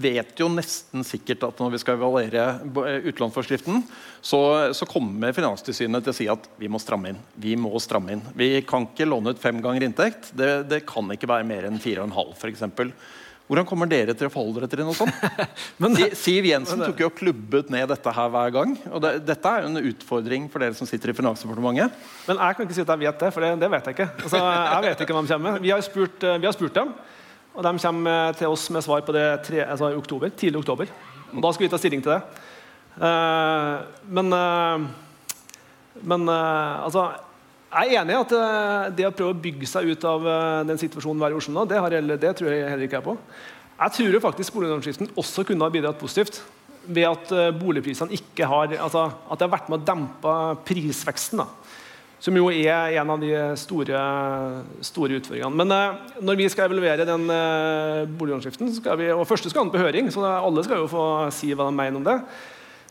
[0.03, 2.47] vet jo nesten sikkert at når vi skal evaluere
[2.89, 3.83] eh, utlånsforskriften,
[4.23, 4.43] så,
[4.77, 7.25] så kommer Finanstilsynet til å si at vi må stramme inn.
[7.43, 8.23] Vi må stramme inn.
[8.39, 10.31] Vi kan ikke låne ut fem ganger inntekt.
[10.39, 12.65] Det, det kan ikke være mer enn fire og en halv, f.eks.
[13.53, 15.13] Hvordan kommer dere til å forholde dere til noe sånt?
[15.83, 18.77] men, Siv Jensen tok jo klubbet ned dette her hver gang.
[18.89, 21.99] og det, Dette er jo en utfordring for dere som sitter i Finansdepartementet.
[22.31, 24.09] Men jeg kan ikke si at jeg vet det, for det, det vet jeg ikke.
[24.23, 25.67] Altså, jeg vet ikke hva de kommer med.
[25.67, 26.95] Vi har spurt, eh, vi har spurt dem,
[27.53, 30.93] og de kommer til oss med svar på det tre, altså i oktober, tidlig oktober.
[31.33, 32.23] Og da skal vi ta stilling til det.
[32.97, 34.89] Uh, men uh,
[36.01, 37.11] men uh, altså,
[37.73, 40.65] jeg er enig i at eh, det å prøve å bygge seg ut av eh,
[40.69, 43.07] den situasjonen vi er i Oslo nå, det, har det tror jeg heller ikke jeg
[43.07, 43.15] på.
[43.79, 46.43] Jeg tror faktisk boliglånsskiften også kunne ha bidratt positivt
[46.85, 50.35] ved at eh, boligprisene ikke har altså, At det har vært med å dempe
[50.69, 51.41] prisveksten.
[51.41, 51.49] da
[52.23, 54.01] som jo er en av de store,
[54.87, 55.59] store utfordringene.
[55.59, 59.67] Men eh, når vi skal evaluere den eh, boliglånsskiften, så skal vi, og første skal
[59.67, 62.21] den på høring, så alle skal jo få si hva de mener om det.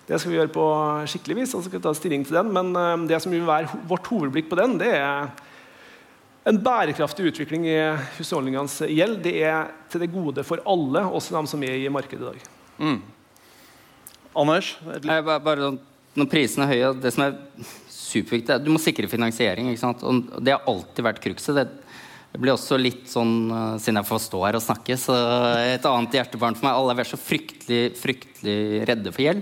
[0.10, 0.66] Det skal vi gjøre på
[1.08, 2.52] skikkelig vis, og så skal vi ta stilling til den.
[2.58, 5.32] Men eh, det som vil være vårt hovedblikk på den, det er
[6.52, 7.78] en bærekraftig utvikling i
[8.18, 9.22] husholdningenes gjeld.
[9.24, 12.50] Det er til det gode for alle, også de som er i markedet i dag.
[14.36, 14.74] Anders?
[14.96, 15.80] et bare, bare sånn,
[16.20, 17.40] når prisene er høye, det som er
[18.12, 19.72] superviktig, er du må sikre finansiering.
[19.72, 21.58] Og det har alltid vært cruxet.
[21.58, 25.16] Det, blir også litt sånn, uh, siden jeg får stå her og snakke, så
[25.74, 26.78] et annet hjertebarn for meg.
[26.78, 29.42] Alle vært så fryktelig, fryktelig redde for gjeld.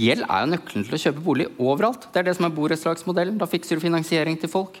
[0.00, 2.06] Gjeld er jo nøkkelen til å kjøpe bolig overalt.
[2.12, 3.40] Det er det som er borettslagsmodellen.
[3.40, 4.78] Da fikser du finansiering til folk.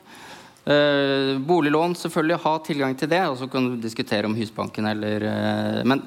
[0.62, 3.20] Eh, boliglån, selvfølgelig, ha tilgang til det.
[3.28, 6.04] Og så kan du diskutere om Husbanken eller eh, Men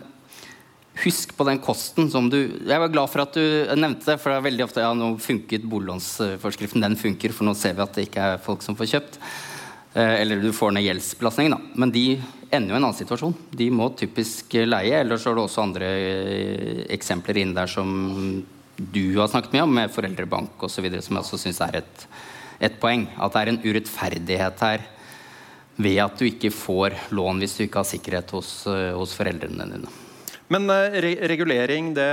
[1.04, 4.32] husk på den kosten som du Jeg var glad for at du nevnte det, for
[4.32, 6.84] det er veldig ofte ja, nå funket boliglånsforskriften.
[6.84, 9.20] Den funker, for nå ser vi at det ikke er folk som får kjøpt.
[9.96, 11.76] Eh, eller du får ned gjeldsbelastningen, da.
[11.80, 12.06] Men de
[12.50, 13.36] ender jo i en annen situasjon.
[13.52, 17.90] De må typisk leie, eller så er det også andre eh, eksempler inn der som
[18.76, 22.08] du har snakket mye om, med foreldrebank osv., som jeg også syns er et,
[22.68, 23.08] et poeng.
[23.16, 24.90] At det er en urettferdighet her
[25.76, 29.72] ved at du ikke får lån hvis du ikke har sikkerhet hos, eh, hos foreldrene
[29.76, 29.96] dine.
[30.54, 32.10] Men eh, re regulering det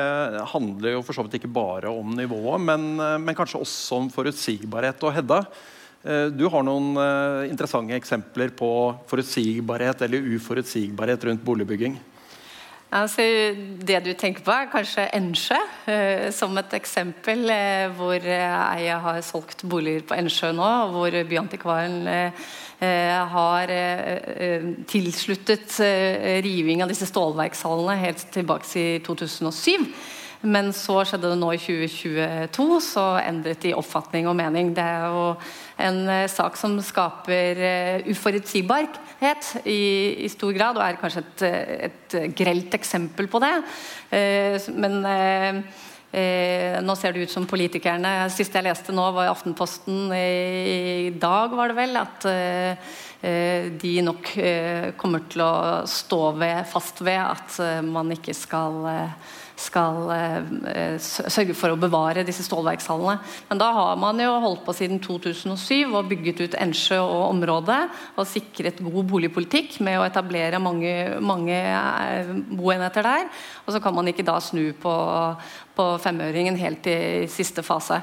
[0.54, 4.08] handler jo for så vidt ikke bare om nivået, men, eh, men kanskje også om
[4.12, 5.04] forutsigbarhet.
[5.04, 5.42] Og Hedda,
[6.04, 6.96] eh, du har noen
[7.50, 8.70] interessante eksempler på
[9.10, 11.98] forutsigbarhet eller uforutsigbarhet rundt boligbygging.
[12.92, 13.24] Altså,
[13.80, 15.56] det du tenker på, er kanskje Ensjø,
[15.88, 21.16] eh, som et eksempel eh, hvor eh, jeg har solgt boliger på Ensjø nå, hvor
[21.30, 22.04] Byantikvaren
[23.32, 23.70] har
[24.90, 25.76] tilsluttet
[26.42, 29.86] riving av disse stålverkshallene helt tilbake til 2007.
[30.42, 34.74] Men så skjedde det nå i 2022, så endret de oppfatning og mening.
[34.74, 35.28] Det er jo
[35.80, 41.46] en eh, sak som skaper eh, uforutsigbarhet i, i stor grad, og er kanskje et,
[41.88, 43.54] et grelt eksempel på det.
[44.12, 45.64] Eh, men eh,
[46.12, 51.08] Eh, nå ser det ut som politikerne Siste jeg leste nå, var i Aftenposten i,
[51.16, 52.90] dag, var det vel, at eh,
[53.24, 55.54] eh, de nok eh, kommer til å
[55.88, 59.32] stå ved, fast ved at eh, man ikke skal eh,
[59.62, 63.18] skal eh, sørge for å bevare disse stålverkshallene.
[63.48, 67.80] Men da har man jo holdt på siden 2007 og bygget ut Ensjø og området
[68.16, 73.28] og sikret god boligpolitikk med å etablere mange, mange eh, boenheter der.
[73.66, 74.94] Og så kan man ikke da snu på,
[75.76, 78.02] på femøringen helt i siste fase.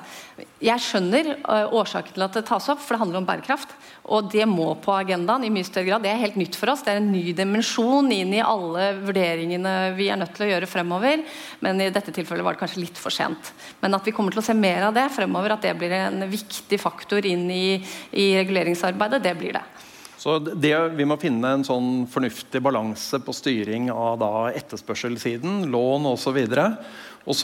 [0.63, 3.75] Jeg skjønner eh, årsaken til at det tas opp, for det handler om bærekraft.
[4.09, 6.05] Og det må på agendaen i mye større grad.
[6.05, 6.81] Det er helt nytt for oss.
[6.85, 10.69] Det er en ny dimensjon inn i alle vurderingene vi er nødt til å gjøre
[10.71, 11.21] fremover.
[11.65, 13.53] Men i dette tilfellet var det kanskje litt for sent.
[13.83, 16.25] Men at vi kommer til å se mer av det fremover, at det blir en
[16.31, 17.77] viktig faktor inn i,
[18.17, 19.65] i reguleringsarbeidet, det blir det.
[20.19, 26.09] Så det, Vi må finne en sånn fornuftig balanse på styring av da etterspørselssiden, lån
[26.09, 26.35] osv.
[26.43, 26.65] Og så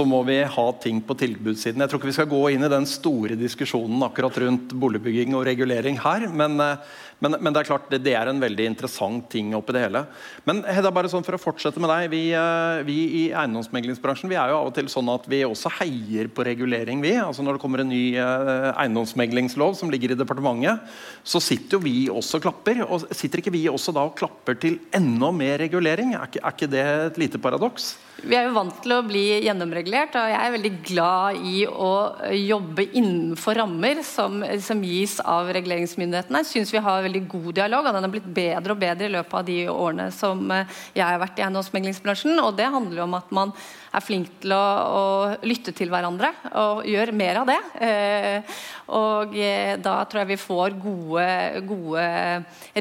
[0.06, 1.82] må vi ha ting på tilbudssiden.
[1.84, 5.46] Jeg tror ikke vi skal gå inn i den store diskusjonen akkurat rundt boligbygging og
[5.46, 6.78] regulering her, men, eh,
[7.24, 10.02] men, men det er klart det, det, er en veldig interessant ting oppi det hele.
[10.48, 12.10] Men Hedda, bare sånn for å fortsette med deg.
[12.12, 15.72] Vi, eh, vi i eiendomsmeglingsbransjen vi er jo av og til sånn at vi også
[15.80, 17.04] heier på regulering.
[17.04, 17.16] vi.
[17.22, 20.84] Altså Når det kommer en ny eh, eiendomsmeglingslov som ligger i departementet,
[21.24, 22.84] så sitter jo vi også og klapper.
[22.90, 26.18] Og sitter ikke vi også da og klapper til enda mer regulering?
[26.18, 27.94] Er ikke, er ikke det et lite paradoks?
[28.26, 31.90] Vi er jo vant til å bli gjennomregulert, og jeg er veldig glad i å
[32.32, 36.42] jobbe innenfor rammer som, som gis av reguleringsmyndighetene.
[36.42, 39.14] Jeg syns vi har veldig god dialog, og den har blitt bedre og bedre i
[39.14, 42.38] løpet av de årene som jeg har vært i eiendomsmeglingsbransjen.
[42.44, 43.54] Og det handler jo om at man
[43.96, 45.04] er flink til å, å,
[45.48, 46.32] lytte til hverandre
[46.62, 47.60] og gjør mer av det.
[47.88, 48.56] Eh,
[48.96, 51.28] og eh, da tror jeg vi får gode,
[51.70, 52.08] gode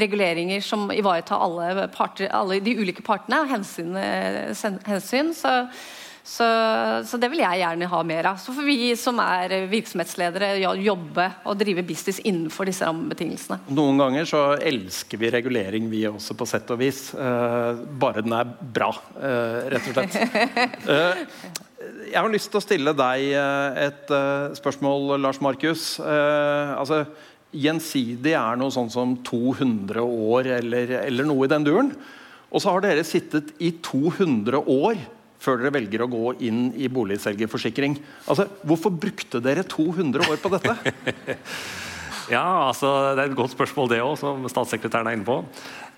[0.04, 3.94] reguleringer som ivaretar alle, parter, alle de ulike partene og hensyn.
[4.88, 5.60] hensyn så
[6.24, 6.44] så,
[7.04, 8.38] så, det vil jeg gjerne ha mer av.
[8.40, 13.58] Så får vi som er virksomhetsledere jobbe og drive business innenfor disse rammebetingelsene.
[13.76, 17.10] Noen ganger så elsker vi regulering, vi også, på sett og vis.
[17.12, 20.16] Uh, bare den er bra, uh, rett og slett.
[20.88, 21.52] Uh,
[22.08, 23.26] jeg har lyst til å stille deg
[23.84, 24.12] et
[24.56, 25.98] spørsmål, Lars Markus.
[26.00, 27.02] altså,
[27.52, 31.92] Gjensidig er noe sånn som 200 år, eller, eller noe i den duren.
[32.48, 35.04] Og så har dere sittet i 200 år
[35.44, 37.98] før dere velger å gå inn i boligselgerforsikring.
[38.30, 40.76] Altså, hvorfor brukte dere 200 år på dette?
[42.34, 45.42] ja, altså, Det er et godt spørsmål, det òg, som statssekretæren er inne på.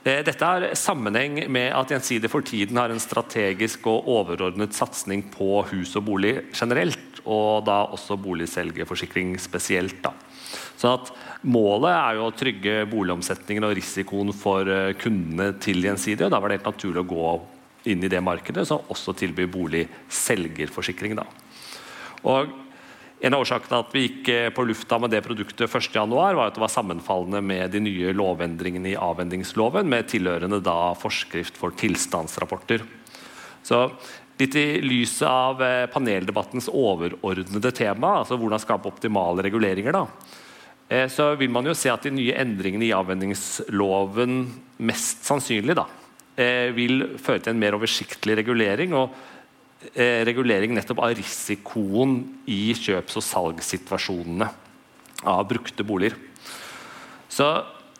[0.06, 5.24] Eh, dette har sammenheng med at Gjensidige for tiden har en strategisk og overordnet satsing
[5.32, 10.02] på hus og bolig generelt, og da også boligselgerforsikring spesielt.
[10.04, 10.14] da.
[10.76, 11.14] Så at
[11.46, 16.26] Målet er jo å trygge boligomsetningen og risikoen for eh, kundene til Gjensidige.
[16.26, 17.26] og Da var det helt naturlig å gå
[17.86, 21.16] inn i det markedet, som også tilbyr boligselgerforsikring.
[22.26, 22.54] Og
[23.24, 26.56] en av årsakene at vi gikk eh, på lufta med det produktet 1.1, var at
[26.56, 32.84] det var sammenfallende med de nye lovendringene i avvendingsloven, med tilhørende da forskrift for tilstandsrapporter.
[33.64, 33.86] Så
[34.36, 40.04] litt i lyset av eh, paneldebattens overordnede tema, altså hvordan skape optimale reguleringer, da,
[40.92, 44.42] eh, så vil man jo se at de nye endringene i avvendingsloven
[44.84, 45.88] mest sannsynlig da,
[46.76, 48.92] vil føre til en mer oversiktlig regulering.
[48.94, 49.14] og
[49.94, 52.18] eh, regulering nettopp av risikoen
[52.48, 54.50] i kjøps- og salgssituasjonene
[55.24, 56.16] av brukte boliger.
[57.28, 57.46] Så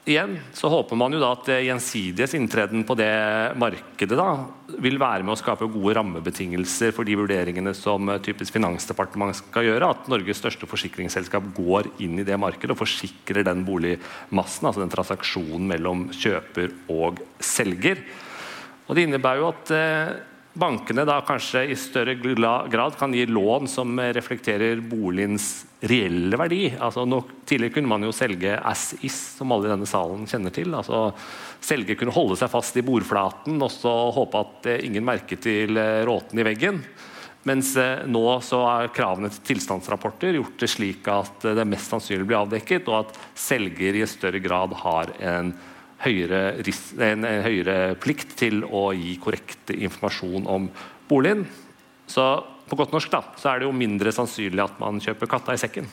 [0.06, 3.10] igjen så håper man jo da at Gjensidiges inntreden på det
[3.58, 4.28] markedet da,
[4.82, 9.90] vil være med å skape gode rammebetingelser for de vurderingene som typisk Finansdepartementet skal gjøre.
[9.90, 14.94] At Norges største forsikringsselskap går inn i det markedet og forsikrer den boligmassen, altså den
[14.94, 18.04] transaksjonen mellom kjøper og selger.
[18.86, 20.12] Og Det innebærer jo at eh,
[20.56, 26.70] bankene da kanskje i større grad kan gi lån som reflekterer boligens reelle verdi.
[26.72, 27.04] Altså
[27.44, 30.72] tidligere kunne man jo selge as is, som alle i denne salen kjenner til.
[30.78, 31.10] Altså,
[31.66, 35.76] selger kunne holde seg fast i bordflaten og så håpe at eh, ingen merket til
[35.82, 36.82] eh, råten i veggen.
[37.46, 37.76] Mens
[38.10, 42.88] nå så er kravene til tilstandsrapporter gjort det slik at det mest sannsynlig blir avdekket,
[42.90, 45.52] og at selger i større grad har en
[46.04, 46.42] høyere,
[47.06, 50.68] en høyere plikt til å gi korrekt informasjon om
[51.08, 51.46] boligen.
[52.06, 52.24] Så
[52.66, 55.60] på godt norsk da, så er det jo mindre sannsynlig at man kjøper katta i
[55.60, 55.88] sekken.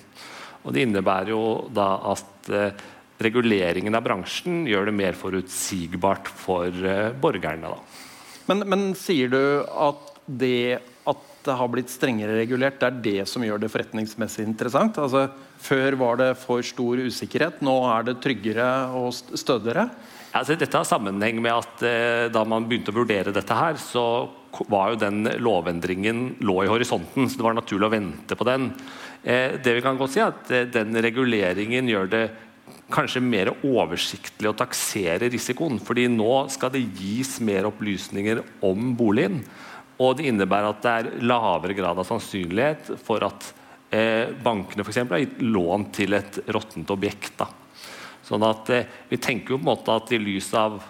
[0.63, 1.43] Og Det innebærer jo
[1.73, 2.83] da at eh,
[3.23, 7.73] reguleringen av bransjen gjør det mer forutsigbart for eh, borgerne.
[7.73, 8.01] da.
[8.49, 10.79] Men, men, sier du at det
[11.45, 14.97] det har blitt strengere regulert, det er det som gjør det forretningsmessig interessant?
[15.01, 15.27] Altså,
[15.63, 18.69] før var det for stor usikkerhet, nå er det tryggere
[18.99, 19.87] og stødigere?
[20.33, 24.05] Altså, dette har sammenheng med at eh, Da man begynte å vurdere dette, her, så
[24.69, 27.27] var jo den lovendringen lå i horisonten.
[27.29, 28.71] så Det var naturlig å vente på den.
[29.21, 32.23] Eh, det vi kan godt si er at eh, Den reguleringen gjør det
[32.93, 35.79] kanskje mer oversiktlig å taksere risikoen.
[35.79, 39.43] fordi nå skal det gis mer opplysninger om boligen.
[40.01, 43.51] Og det innebærer at det er lavere grad av sannsynlighet for at
[43.93, 47.35] eh, bankene for eksempel, har gitt lån til et råttent objekt.
[47.37, 47.49] Da.
[48.25, 50.81] Sånn at eh, Vi tenker jo på en måte at i lys av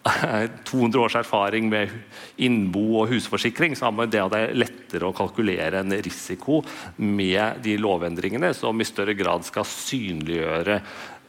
[0.64, 1.92] 200 års erfaring med
[2.40, 6.62] innbo og husforsikring, så har det, det lettere å kalkulere en risiko
[6.96, 10.78] med de lovendringene som i større grad skal synliggjøre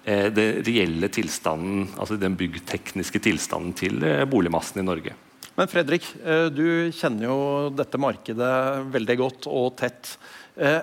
[0.05, 5.19] eh, den reelle tilstanden, altså den byggtekniske tilstanden til eh, boligmassen i Norge.
[5.57, 7.37] Men Fredrik, eh, du kjenner jo
[7.75, 8.53] dette markedet
[8.93, 10.15] veldig godt og tett.
[10.55, 10.79] Eh,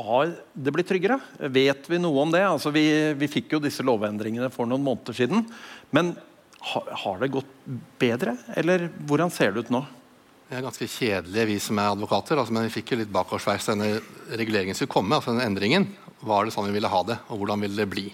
[0.00, 1.20] har det blitt tryggere?
[1.50, 2.42] Vet vi noe om det?
[2.44, 2.84] Altså vi,
[3.16, 5.46] vi fikk jo disse lovendringene for noen måneder siden.
[5.94, 6.12] Men
[6.72, 7.54] har, har det gått
[8.00, 9.84] bedre, eller hvordan ser det ut nå?
[10.50, 12.38] Vi er ganske kjedelige, vi som er advokater.
[12.40, 13.92] Altså, men vi fikk jo litt bakoversveis denne
[14.34, 15.14] reguleringen skulle komme.
[15.14, 15.86] altså denne endringen.
[16.26, 18.08] Var det sånn vi ville ha det, og hvordan ville det bli?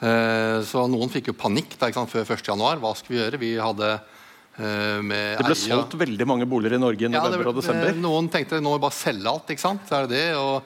[0.00, 2.80] Eh, så noen fikk jo panikk da, før 1.1.
[2.80, 3.42] Hva skulle vi gjøre?
[3.42, 3.90] Vi hadde
[4.58, 7.88] Det ble solgt veldig mange boliger i Norge i Ja, det- og desember.
[7.88, 9.46] eh, Noen tenkte nå bare selge alt.
[9.48, 9.80] ikke sant?
[9.92, 10.62] Er det det, og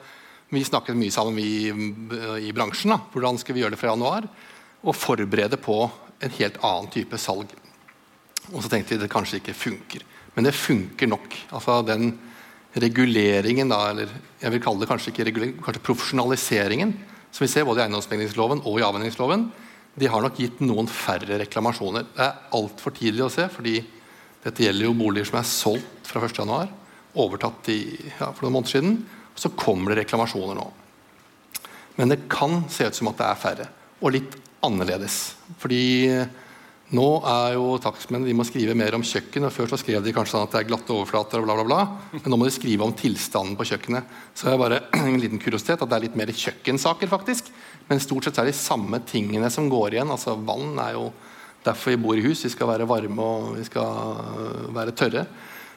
[0.51, 1.69] Vi snakket mye sammen vi
[2.47, 2.89] i bransjen.
[2.91, 2.99] da.
[3.11, 4.27] Hvordan skal vi gjøre det fra januar?
[4.85, 5.89] Og forberede på
[6.21, 7.47] en helt annen type salg.
[8.53, 10.01] Og så tenkte vi det kanskje ikke funker.
[10.35, 11.29] Men det funker nok.
[11.51, 12.19] Altså den
[12.75, 14.07] reguleringen, da, eller
[14.41, 16.93] jeg vil kalle det kanskje ikke regulering, kanskje profesjonaliseringen,
[17.31, 19.51] som vi ser både i eiendomsmeglingsloven og i avhendingsloven,
[19.99, 22.07] de har nok gitt noen færre reklamasjoner.
[22.15, 23.75] Det er altfor tidlig å se, fordi
[24.43, 26.79] dette gjelder jo boliger som er solgt fra 1.1.,
[27.13, 27.81] overtatt i,
[28.17, 28.95] ja, for noen måneder siden.
[29.37, 30.65] Så kommer det reklamasjoner nå.
[31.99, 33.67] Men det kan se ut som at det er færre,
[34.01, 35.19] og litt annerledes.
[35.61, 35.83] Fordi
[36.93, 39.47] nå er jo takstmenn de må skrive mer om kjøkken.
[39.47, 41.65] og Før så skrev de kanskje sånn at det er glatte overflater, og bla, bla,
[41.65, 42.19] bla.
[42.19, 44.11] Men nå må de skrive om tilstanden på kjøkkenet.
[44.37, 47.49] Så er bare en liten kuriositet at det er litt mer kjøkkensaker, faktisk.
[47.89, 50.13] Men stort sett er det de samme tingene som går igjen.
[50.13, 51.07] Altså Vann er jo
[51.65, 52.45] derfor vi bor i hus.
[52.45, 55.25] Vi skal være varme og vi skal øh, være tørre.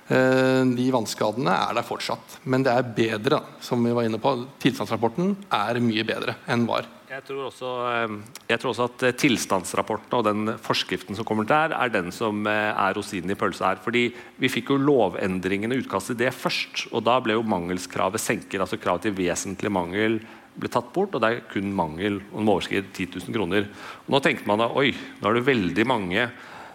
[0.07, 2.39] Eh, De vannskadene er der fortsatt.
[2.45, 4.37] Men det er bedre, som vi var inne på.
[4.63, 6.93] Tilstandsrapporten er mye bedre enn var.
[7.07, 8.15] Jeg tror, også, eh,
[8.51, 12.41] jeg tror også at eh, tilstandsrapporten og den forskriften som kommer der, er den som
[12.51, 13.79] eh, er rosinen i pølsa her.
[13.85, 14.09] Fordi
[14.43, 18.59] vi fikk jo lovendringene utkastet det først, og da ble jo mangelskravet senket.
[18.59, 20.19] Altså kravet til vesentlig mangel
[20.59, 23.71] ble tatt bort, og det er kun mangel og den må overskride 10 000 kroner.
[24.09, 24.89] Og nå tenkte man da oi,
[25.21, 26.27] nå er det veldig mange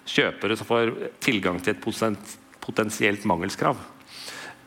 [0.08, 0.96] kjøpere som får
[1.28, 1.84] tilgang til et
[2.64, 3.84] potensielt mangelskrav.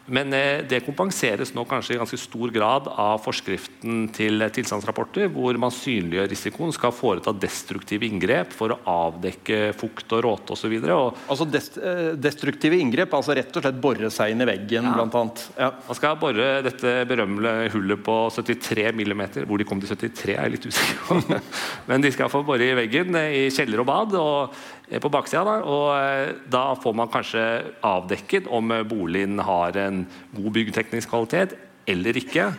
[0.06, 5.56] Men eh, det kompenseres nå kanskje i ganske stor grad av forskriften til tilstandsrapporter, hvor
[5.60, 10.74] man synliggjør risikoen, skal foreta destruktive inngrep for å avdekke fukt og råte osv.
[10.84, 15.18] Altså dest, eh, destruktive inngrep, altså rett og slett bore seg inn i veggen, blant
[15.20, 15.46] annet.
[15.56, 15.70] Ja.
[15.88, 19.24] Man skal bore dette berømmelige hullet på 73 mm.
[19.48, 21.40] Hvor de kom til 73, er jeg litt usikker på.
[21.88, 24.18] Men de skal få bore i veggen eh, i kjeller og bad.
[24.20, 27.44] og på baksida da, og eh, Da får man kanskje
[27.84, 30.04] avdekket om eh, boligen har en
[30.36, 31.56] god byggeteknisk kvalitet
[31.88, 32.50] eller ikke.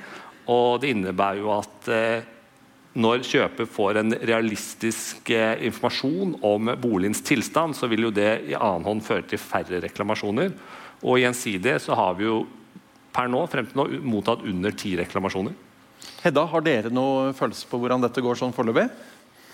[0.51, 2.25] Og det innebærer jo at eh,
[2.95, 8.55] når kjøper får en realistisk eh, informasjon om boligens tilstand, så vil jo det i
[8.55, 10.53] annen hånd føre til færre reklamasjoner.
[11.03, 12.45] Og gjensidig så har vi jo
[13.15, 15.53] per nå frem til nå mottatt under ti reklamasjoner.
[16.23, 18.87] Hedda, har dere noe følelse på hvordan dette går sånn foreløpig?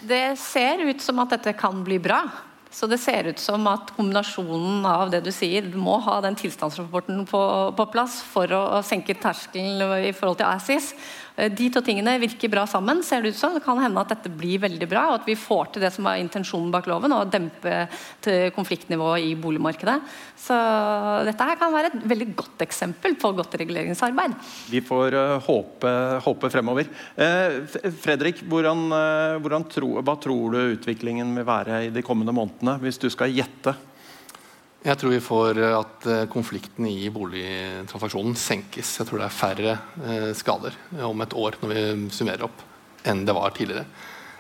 [0.07, 2.23] Det ser ut som at dette kan bli bra.
[2.71, 6.37] Så det ser ut som at kombinasjonen av det du sier, du må ha den
[6.39, 7.41] tilstandsrapporten på,
[7.75, 10.93] på plass for å, å senke terskelen i forhold til ASIS.
[11.41, 13.01] Eh, De to tingene virker bra sammen.
[13.03, 13.53] ser Det ut som.
[13.53, 16.05] Det kan hende at dette blir veldig bra, og at vi får til det som
[16.05, 17.87] var intensjonen bak loven, å dempe
[18.55, 19.97] konfliktnivået i boligmarkedet.
[20.37, 20.55] Så
[21.25, 24.35] dette her kan være et veldig godt eksempel på godt reguleringsarbeid.
[24.69, 25.93] Vi får eh, håpe,
[26.25, 26.89] håpe fremover.
[27.15, 27.61] Eh,
[28.01, 28.87] Fredrik, hvordan,
[29.41, 33.33] hvordan tro, hva tror du utviklingen vil være i de kommende månedene, hvis du skal
[33.33, 33.75] gjette?
[34.81, 38.95] Jeg tror vi får eh, at konfliktene konflikten i boligtransaksjonen senkes.
[38.97, 41.83] Jeg tror det er færre eh, skader om et år når vi
[42.15, 42.63] summerer opp,
[43.05, 43.85] enn det var tidligere.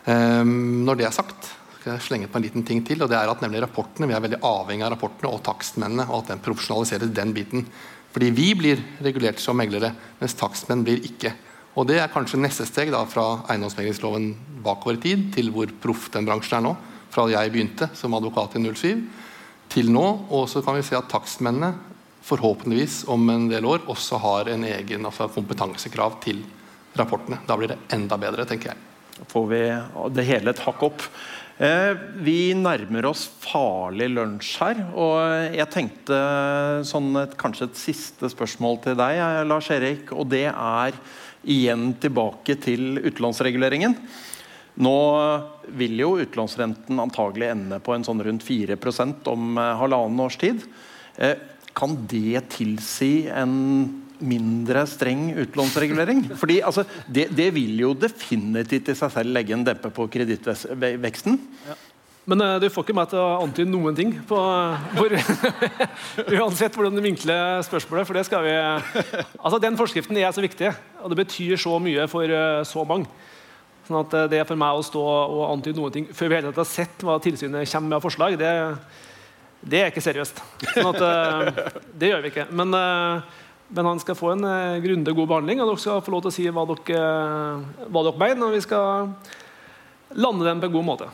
[0.09, 3.03] Ehm, når det er sagt, skal jeg slenge på en liten ting til.
[3.03, 6.23] og det er at nemlig rapportene, Vi er veldig avhengig av rapportene og takstmennene, og
[6.23, 7.65] at den profesjonaliseres, den biten.
[8.11, 11.35] Fordi vi blir regulert som meglere, mens takstmenn blir ikke.
[11.75, 14.33] Og Det er kanskje neste steg da, fra eiendomsmeglingsloven
[14.63, 16.77] bakover i tid til hvor proff den bransjen er nå.
[17.11, 19.20] Fra jeg begynte som advokat i 07
[19.71, 20.05] til nå.
[20.29, 21.73] Og så kan vi se at takstmennene
[22.25, 26.43] forhåpentligvis om en del år også har en egen altså kompetansekrav til
[26.97, 27.41] rapportene.
[27.47, 28.89] Da blir det enda bedre, tenker jeg.
[29.17, 29.61] Da får vi
[30.17, 31.05] det hele et hakk opp.
[31.61, 31.91] Eh,
[32.25, 35.19] vi nærmer oss farlig lunsj her, og
[35.53, 36.17] jeg tenkte
[36.89, 40.09] sånn et, kanskje et siste spørsmål til deg, eh, Lars Erik.
[40.15, 40.97] Og det er
[41.45, 43.93] igjen tilbake til utlånsreguleringen.
[44.79, 44.97] Nå
[45.75, 48.77] vil jo utlånsrenten antagelig ende på en sånn rundt 4
[49.31, 50.63] om eh, halvannen års tid.
[51.17, 51.35] Eh,
[51.75, 53.53] kan det tilsi en
[54.21, 56.25] mindre streng utlånsregulering?
[56.37, 61.39] Fordi altså, det, det vil jo definitivt i seg selv legge en dempe på kredittveksten.
[62.29, 64.37] Men uh, du får ikke meg til å antyde noen ting på
[64.93, 65.15] hvor,
[66.37, 68.53] Uansett hvordan du vinkler spørsmålet, for det skal vi
[69.41, 70.69] Altså, Den forskriften er så viktig,
[71.01, 73.09] og det betyr så mye for uh, så mange.
[73.91, 76.67] Sånn at det er for meg å stå og antyde noen ting før vi har
[76.67, 78.51] sett hva tilsynet kommer med av forslag, det,
[79.61, 80.39] det er ikke seriøst.
[80.71, 81.65] Sånn at eh,
[81.99, 82.45] Det gjør vi ikke.
[82.55, 83.41] Men, eh,
[83.75, 86.31] men han skal få en eh, grundig god behandling, og dere skal få lov til
[86.31, 87.03] å si hva dere,
[87.91, 89.11] hva dere mener, og vi skal
[90.15, 91.11] lande den på en god måte.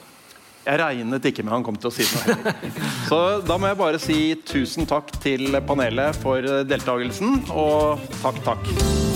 [0.68, 2.56] Jeg regnet ikke med han kom til å si noe.
[3.10, 9.07] Så da må jeg bare si tusen takk til panelet for deltakelsen, og takk, takk.